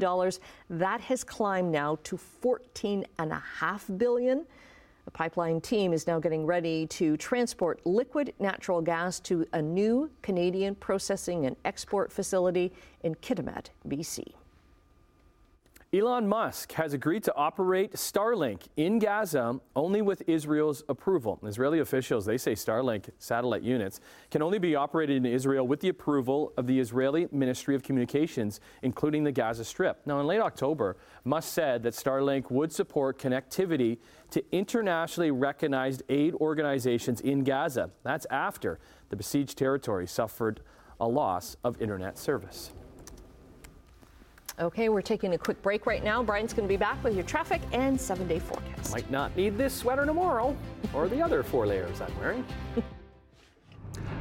That 0.70 1.02
has 1.02 1.24
climbed 1.24 1.72
now 1.72 1.98
to 2.04 2.20
14.5 2.44 3.98
billion. 3.98 4.46
The 5.06 5.12
pipeline 5.12 5.62
team 5.62 5.94
is 5.94 6.06
now 6.06 6.20
getting 6.20 6.46
ready 6.46 6.86
to 6.88 7.18
transport 7.18 7.82
liquid 7.86 8.34
natural 8.40 8.82
gas 8.82 9.20
to 9.22 9.46
a 9.54 9.62
new 9.62 10.12
Canadian 10.22 10.76
processing 10.76 11.48
and 11.48 11.56
export 11.66 12.12
facility 12.12 12.72
in 13.04 13.16
Kitimat, 13.16 13.68
BC. 13.88 14.34
Elon 15.94 16.26
Musk 16.26 16.72
has 16.72 16.94
agreed 16.94 17.22
to 17.22 17.36
operate 17.36 17.92
Starlink 17.92 18.62
in 18.78 18.98
Gaza 18.98 19.60
only 19.76 20.02
with 20.02 20.24
Israel's 20.26 20.86
approval. 20.88 21.38
Israeli 21.44 21.80
officials, 21.80 22.26
they 22.26 22.38
say 22.38 22.54
Starlink 22.54 23.10
satellite 23.20 23.62
units 23.62 24.00
can 24.30 24.42
only 24.42 24.58
be 24.58 24.74
operated 24.74 25.18
in 25.18 25.26
Israel 25.26 25.68
with 25.68 25.82
the 25.82 25.90
approval 25.90 26.54
of 26.56 26.66
the 26.66 26.80
Israeli 26.80 27.28
Ministry 27.34 27.76
of 27.76 27.84
Communications, 27.84 28.62
including 28.84 29.26
the 29.26 29.34
Gaza 29.34 29.66
Strip. 29.66 30.02
Now, 30.06 30.22
in 30.22 30.28
late 30.28 30.40
October, 30.40 30.96
Musk 31.26 31.54
said 31.54 31.84
that 31.84 31.94
Starlink 31.94 32.50
would 32.50 32.72
support 32.72 33.20
connectivity 33.20 33.98
to 34.30 34.42
internationally 34.54 35.32
recognized 35.32 36.04
aid 36.08 36.36
organizations 36.36 37.20
in 37.20 37.44
Gaza. 37.44 37.90
That's 38.04 38.26
after 38.32 38.80
the 39.10 39.18
besieged 39.18 39.58
territory 39.58 40.08
suffered 40.08 40.62
a 41.02 41.08
loss 41.10 41.58
of 41.66 41.82
internet 41.82 42.18
service. 42.18 42.72
Okay, 44.60 44.90
we're 44.90 45.02
taking 45.02 45.34
a 45.34 45.38
quick 45.38 45.62
break 45.62 45.86
right 45.86 46.04
now. 46.04 46.22
Brian's 46.22 46.54
going 46.54 46.68
to 46.68 46.72
be 46.72 46.78
back 46.78 47.02
with 47.04 47.16
your 47.16 47.24
traffic 47.24 47.62
and 47.72 48.00
seven 48.00 48.28
day 48.28 48.40
forecast. 48.40 48.92
Might 48.92 49.10
not 49.10 49.36
need 49.36 49.58
this 49.58 49.74
sweater 49.74 50.06
tomorrow 50.06 50.56
or 50.94 51.08
the 51.08 51.22
other 51.22 51.42
four 51.44 51.66
layers 51.66 52.02
I'm 52.02 52.20
wearing. 52.20 52.46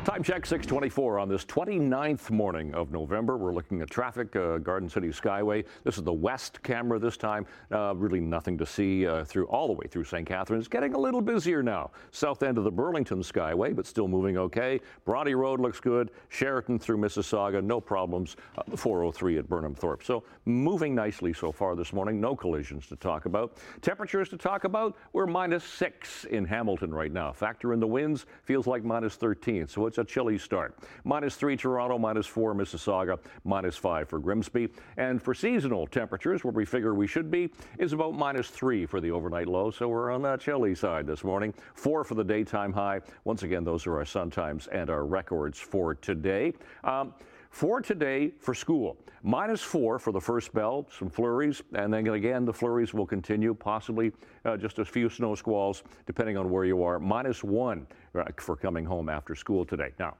Time 0.04 0.22
check 0.22 0.46
624 0.46 1.18
on 1.18 1.28
this 1.28 1.44
29th 1.44 2.30
morning 2.30 2.72
of 2.72 2.90
November. 2.90 3.36
We're 3.36 3.52
looking 3.52 3.82
at 3.82 3.90
traffic, 3.90 4.34
uh, 4.34 4.56
Garden 4.56 4.88
City 4.88 5.08
Skyway. 5.08 5.66
This 5.84 5.98
is 5.98 6.04
the 6.04 6.12
west 6.12 6.62
camera 6.62 6.98
this 6.98 7.18
time. 7.18 7.44
Uh, 7.70 7.94
really 7.94 8.18
nothing 8.18 8.56
to 8.56 8.64
see 8.64 9.06
uh, 9.06 9.24
through 9.26 9.44
all 9.48 9.66
the 9.66 9.74
way 9.74 9.86
through 9.86 10.04
St. 10.04 10.26
Catharines. 10.26 10.68
Getting 10.68 10.94
a 10.94 10.98
little 10.98 11.20
busier 11.20 11.62
now. 11.62 11.90
South 12.12 12.42
end 12.42 12.56
of 12.56 12.64
the 12.64 12.70
Burlington 12.70 13.20
Skyway, 13.20 13.76
but 13.76 13.84
still 13.86 14.08
moving 14.08 14.38
okay. 14.38 14.80
Bronte 15.04 15.34
Road 15.34 15.60
looks 15.60 15.80
good. 15.80 16.10
Sheraton 16.30 16.78
through 16.78 16.96
Mississauga, 16.96 17.62
no 17.62 17.78
problems. 17.78 18.36
Uh, 18.56 18.74
403 18.74 19.36
at 19.36 19.50
Burnhamthorpe. 19.50 20.02
So 20.02 20.24
moving 20.46 20.94
nicely 20.94 21.34
so 21.34 21.52
far 21.52 21.76
this 21.76 21.92
morning. 21.92 22.22
No 22.22 22.34
collisions 22.34 22.86
to 22.86 22.96
talk 22.96 23.26
about. 23.26 23.58
Temperatures 23.82 24.30
to 24.30 24.38
talk 24.38 24.64
about. 24.64 24.96
We're 25.12 25.26
minus 25.26 25.62
six 25.62 26.24
in 26.24 26.46
Hamilton 26.46 26.90
right 26.94 27.12
now. 27.12 27.34
Factor 27.34 27.74
in 27.74 27.80
the 27.80 27.86
winds, 27.86 28.24
feels 28.44 28.66
like 28.66 28.82
minus 28.82 29.16
13. 29.16 29.68
So 29.68 29.89
it's 29.90 29.98
a 29.98 30.05
chilly 30.05 30.38
start. 30.38 30.79
Minus 31.03 31.35
three 31.35 31.57
Toronto, 31.57 31.98
minus 31.98 32.24
four 32.24 32.55
Mississauga, 32.55 33.18
minus 33.42 33.76
five 33.76 34.09
for 34.09 34.20
Grimsby. 34.20 34.68
And 34.96 35.20
for 35.20 35.35
seasonal 35.35 35.88
temperatures, 35.88 36.44
where 36.44 36.53
we 36.53 36.64
figure 36.64 36.94
we 36.94 37.09
should 37.09 37.29
be, 37.29 37.50
is 37.76 37.92
about 37.92 38.14
minus 38.14 38.50
three 38.50 38.87
for 38.87 39.00
the 39.00 39.11
overnight 39.11 39.48
low. 39.48 39.72
So 39.72 39.88
we're 39.88 40.12
on 40.12 40.22
that 40.22 40.40
chilly 40.40 40.76
side 40.76 41.09
this 41.09 41.24
morning. 41.24 41.53
Four 41.74 42.05
for 42.05 42.14
the 42.14 42.22
daytime 42.22 42.72
high. 42.72 43.00
Once 43.24 43.42
again, 43.42 43.64
those 43.64 43.85
are 43.88 43.96
our 43.96 44.05
sun 44.05 44.31
times 44.31 44.68
and 44.68 44.90
our 44.90 45.05
records 45.05 45.59
for 45.59 45.96
today. 45.96 46.53
Um, 46.85 47.12
for 47.50 47.80
today 47.80 48.32
for 48.38 48.54
school. 48.54 48.96
Minus 49.22 49.60
four 49.60 49.98
for 49.98 50.12
the 50.12 50.20
first 50.20 50.54
bell, 50.54 50.86
some 50.96 51.10
flurries, 51.10 51.62
and 51.74 51.92
then 51.92 52.06
again 52.06 52.44
the 52.44 52.52
flurries 52.52 52.94
will 52.94 53.06
continue, 53.06 53.52
possibly 53.52 54.12
uh, 54.44 54.56
just 54.56 54.78
a 54.78 54.84
few 54.84 55.10
snow 55.10 55.34
squalls, 55.34 55.82
depending 56.06 56.38
on 56.38 56.50
where 56.50 56.64
you 56.64 56.82
are. 56.82 56.98
Minus 56.98 57.44
one 57.44 57.86
uh, 58.14 58.24
for 58.38 58.56
coming 58.56 58.84
home 58.84 59.08
after 59.08 59.34
school 59.34 59.64
today. 59.64 59.92
Now, 59.98 60.16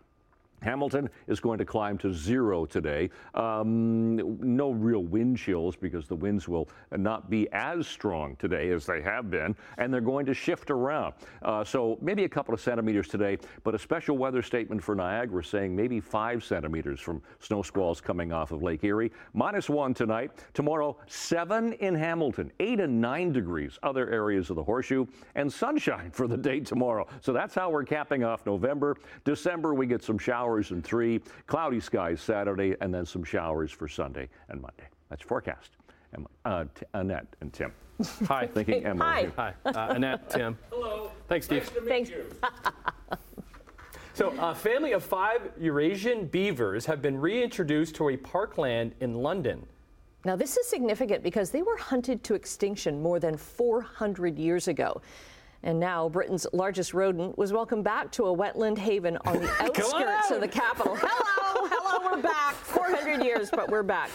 Hamilton 0.63 1.09
is 1.27 1.41
going 1.41 1.59
to 1.59 1.65
climb 1.65 1.99
to 1.99 2.13
zero 2.13 2.67
today. 2.67 3.11
Um, 3.35 4.17
no 4.41 4.71
real 4.71 5.03
wind 5.05 5.39
chills 5.39 5.77
because 5.77 6.07
the 6.07 6.17
winds 6.17 6.49
will 6.49 6.69
not 6.97 7.31
be 7.31 7.49
as 7.53 7.87
strong 7.87 8.37
today 8.37 8.71
as 8.71 8.87
they 8.87 9.01
have 9.03 9.31
been, 9.31 9.57
and 9.79 9.93
they're 9.93 10.01
going 10.01 10.27
to 10.27 10.35
shift 10.35 10.71
around. 10.71 11.15
Uh, 11.43 11.65
so 11.65 11.99
maybe 12.01 12.25
a 12.25 12.29
couple 12.29 12.53
of 12.53 12.61
centimeters 12.61 13.09
today, 13.09 13.39
but 13.65 13.75
a 13.75 13.79
special 13.79 14.19
weather 14.19 14.43
statement 14.43 14.83
for 14.83 14.95
Niagara 14.95 15.43
saying 15.43 15.75
maybe 15.75 16.01
five 16.01 16.45
centimeters 16.45 17.01
from 17.01 17.23
snow 17.39 17.63
squalls 17.63 18.01
coming 18.01 18.33
off 18.33 18.53
of 18.53 18.63
Lake 18.63 18.85
Erie. 18.85 19.11
Minus 19.33 19.71
one 19.71 19.95
tonight. 19.95 20.31
Tomorrow, 20.55 20.97
seven 21.07 21.73
in 21.75 21.95
Hamilton, 21.95 22.53
eight 22.61 22.81
and 22.81 23.01
nine 23.01 23.33
degrees 23.33 23.79
other 23.83 24.11
areas 24.11 24.51
of 24.51 24.57
the 24.57 24.63
horseshoe, 24.63 25.07
and 25.35 25.51
sunshine 25.53 26.11
for 26.11 26.27
the 26.27 26.37
day 26.37 26.61
tomorrow. 26.61 27.07
So 27.21 27.33
that's 27.33 27.55
how 27.55 27.71
we're 27.71 27.85
capping 27.85 28.25
off 28.25 28.45
November. 28.47 28.97
December, 29.25 29.75
we 29.75 29.87
get 29.87 30.03
some 30.03 30.19
showers 30.19 30.50
showers 30.51 30.73
and 30.73 30.83
three, 30.83 31.21
cloudy 31.47 31.79
skies 31.81 32.21
Saturday, 32.21 32.75
and 32.81 32.93
then 32.93 33.07
some 33.07 33.23
showers 33.23 33.71
for 33.71 33.87
Sunday 33.87 34.29
and 34.49 34.61
Monday. 34.61 34.89
That's 35.09 35.23
forecast. 35.23 35.71
Uh, 36.45 36.65
T- 36.75 36.87
Annette 36.95 37.37
and 37.41 37.53
Tim. 37.53 37.73
Hi. 38.27 38.49
Thinking 38.49 38.85
Emma. 38.85 39.05
Hi. 39.05 39.29
Hi, 39.37 39.55
uh, 39.65 39.95
Annette, 39.95 40.29
Tim. 40.29 40.59
Hello. 40.71 41.13
Thanks, 41.29 41.47
Steve. 41.47 41.63
Nice 41.63 41.71
to 41.71 41.81
meet 41.81 41.89
Thanks. 41.89 42.11
you. 42.11 42.27
So, 44.13 44.35
a 44.39 44.55
family 44.55 44.93
of 44.93 45.03
five 45.03 45.53
Eurasian 45.59 46.27
beavers 46.27 46.85
have 46.85 47.01
been 47.01 47.19
reintroduced 47.19 47.95
to 47.95 48.11
a 48.11 48.19
parkland 48.19 48.95
in 49.01 49.15
London. 49.15 49.65
Now, 50.27 50.37
this 50.37 50.59
is 50.59 50.67
significant 50.67 51.23
because 51.23 51.51
they 51.51 51.63
were 51.63 51.79
hunted 51.79 52.23
to 52.25 52.35
extinction 52.35 53.01
more 53.01 53.19
than 53.19 53.39
400 53.39 54.39
years 54.39 54.69
ago. 54.69 55.01
And 55.63 55.79
now 55.79 56.09
Britain's 56.09 56.47
largest 56.53 56.95
rodent 56.95 57.37
was 57.37 57.53
welcomed 57.53 57.85
back 57.85 58.11
to 58.13 58.25
a 58.27 58.37
wetland 58.37 58.79
haven 58.79 59.19
on 59.27 59.41
the 59.41 59.51
outskirts 59.61 60.31
of 60.31 60.41
the 60.41 60.49
capital. 60.49 60.97
Hello, 60.99 61.69
hello, 61.69 62.17
we're 62.17 62.23
back. 62.23 62.55
400 62.55 63.23
years, 63.23 63.51
but 63.51 63.69
we're 63.69 63.83
back. 63.83 64.11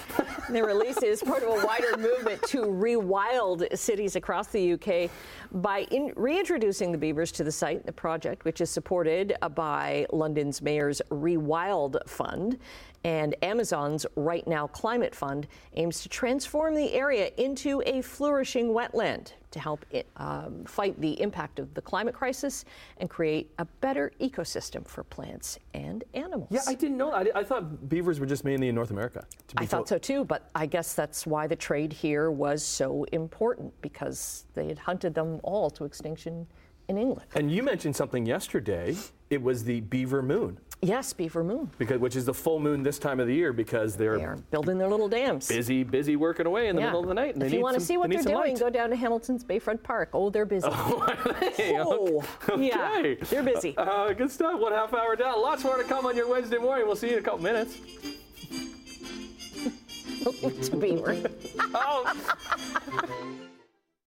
The 0.50 0.64
release 0.64 0.98
is 1.04 1.22
part 1.22 1.44
of 1.44 1.50
a 1.50 1.66
wider 1.66 1.98
movement 1.98 2.42
to 2.44 2.64
rewild 2.64 3.78
cities 3.78 4.16
across 4.16 4.48
the 4.48 4.74
UK 4.74 5.12
by 5.52 5.82
in, 5.92 6.12
reintroducing 6.16 6.92
the 6.92 6.98
beavers 6.98 7.32
to 7.34 7.44
the 7.44 7.52
site. 7.52 7.86
The 7.86 7.92
project, 7.92 8.44
which 8.44 8.60
is 8.60 8.72
supported 8.72 9.36
by 9.54 10.08
London's 10.12 10.64
Mayor's 10.64 11.02
Rewild 11.12 11.98
Fund 12.08 12.58
and 13.04 13.36
Amazon's 13.44 14.06
Right 14.16 14.48
Now 14.48 14.66
Climate 14.66 15.14
Fund, 15.14 15.48
aims 15.76 16.02
to 16.02 16.10
transform 16.10 16.74
the 16.74 16.92
area 16.94 17.30
into 17.38 17.84
a 17.86 18.02
flourishing 18.02 18.70
wetland 18.70 19.34
to 19.56 19.60
help 19.62 19.86
it, 19.90 20.06
um, 20.18 20.66
fight 20.66 21.00
the 21.00 21.20
impact 21.22 21.60
of 21.60 21.74
the 21.76 21.82
climate 21.82 22.14
crisis 22.14 22.66
and 22.98 23.10
create 23.10 23.50
a 23.58 23.64
better 23.80 24.12
ecosystem 24.20 24.86
for 24.86 25.06
plants 25.06 25.58
and 25.74 26.04
animals. 26.14 26.50
Yeah, 26.52 26.60
I 26.68 26.74
didn't 26.74 26.98
know. 26.98 27.12
I, 27.12 27.28
I 27.34 27.44
thought 27.46 27.88
beavers 27.88 28.20
were 28.20 28.26
just 28.26 28.44
mainly 28.44 28.68
in 28.68 28.76
North 28.76 28.92
America. 28.92 29.26
to 29.48 29.56
be 29.56 29.64
I 29.64 29.66
thought 29.66 29.88
so 29.88 29.98
too, 29.98 30.26
but 30.26 30.50
I 30.56 30.66
guess 30.66 30.94
that's 30.94 31.26
why 31.26 31.48
the 31.48 31.56
trade 31.56 31.94
here 31.94 32.32
was 32.32 32.66
so 32.66 33.06
important 33.14 33.74
because 33.82 34.46
they 34.56 34.68
had 34.68 34.78
hunted 34.78 35.16
them 35.16 35.40
all 35.42 35.70
to 35.70 35.86
extinction 35.86 36.46
in 36.88 36.98
England. 36.98 37.28
And 37.36 37.52
you 37.52 37.64
mentioned 37.64 37.96
something 37.96 38.26
yesterday. 38.26 38.96
It 39.30 39.42
was 39.42 39.64
the 39.64 39.82
beaver 39.82 40.22
moon, 40.22 40.60
Yes, 40.82 41.12
Beaver 41.14 41.44
Moon. 41.44 41.72
because 41.80 42.00
which 42.00 42.16
is 42.16 42.26
the 42.26 42.34
full 42.34 42.60
moon 42.60 42.84
this 42.84 43.00
time 43.00 43.20
of 43.20 43.26
the 43.26 43.34
year 43.34 43.52
because 43.54 43.96
they're, 43.96 44.20
They 44.20 44.42
building 44.52 44.78
their 44.78 44.88
little 44.88 45.10
dams. 45.10 45.48
busy, 45.48 45.84
busy 45.84 46.16
working 46.16 46.46
away 46.46 46.68
in 46.68 46.76
the 46.76 46.82
Yeah. 46.84 46.88
middle 46.90 47.02
of 47.02 47.08
the 47.08 47.16
night. 47.16 47.34
And 47.34 47.42
if 47.44 47.50
they 47.50 47.58
you 47.58 47.64
want 47.64 47.74
to 47.74 47.82
see 47.82 47.98
what 47.98 48.10
need 48.10 48.18
they're 48.20 48.36
doing, 48.36 48.52
light. 48.54 48.60
go 48.60 48.70
down 48.70 48.92
to 48.92 48.96
Hamilton's 48.96 49.44
Bayfront 49.44 49.82
Park. 49.82 50.10
Oh, 50.14 50.30
they're 50.30 50.46
busy. 50.46 50.68
Hey, 51.56 51.76
Oh, 51.80 52.24
yeah, 52.58 52.98
okay. 53.00 53.16
they're 53.16 53.42
busy. 53.42 53.74
Uh, 53.78 54.14
good 54.14 54.30
stuff. 54.30 54.60
One 54.60 54.74
half 54.74 54.94
hour 54.94 55.16
down. 55.16 55.42
Lots 55.42 55.64
more 55.64 55.78
to 55.78 55.84
come 55.86 56.06
on 56.06 56.16
your 56.16 56.28
Wednesday 56.30 56.58
morning. 56.60 56.86
We'll 56.86 56.96
see 56.96 57.08
you 57.08 57.14
in 57.14 57.20
a 57.20 57.24
couple 57.24 57.42
minutes. 57.42 57.78
it's 60.44 60.70
beaver. 60.70 61.18
Oh. 61.74 63.42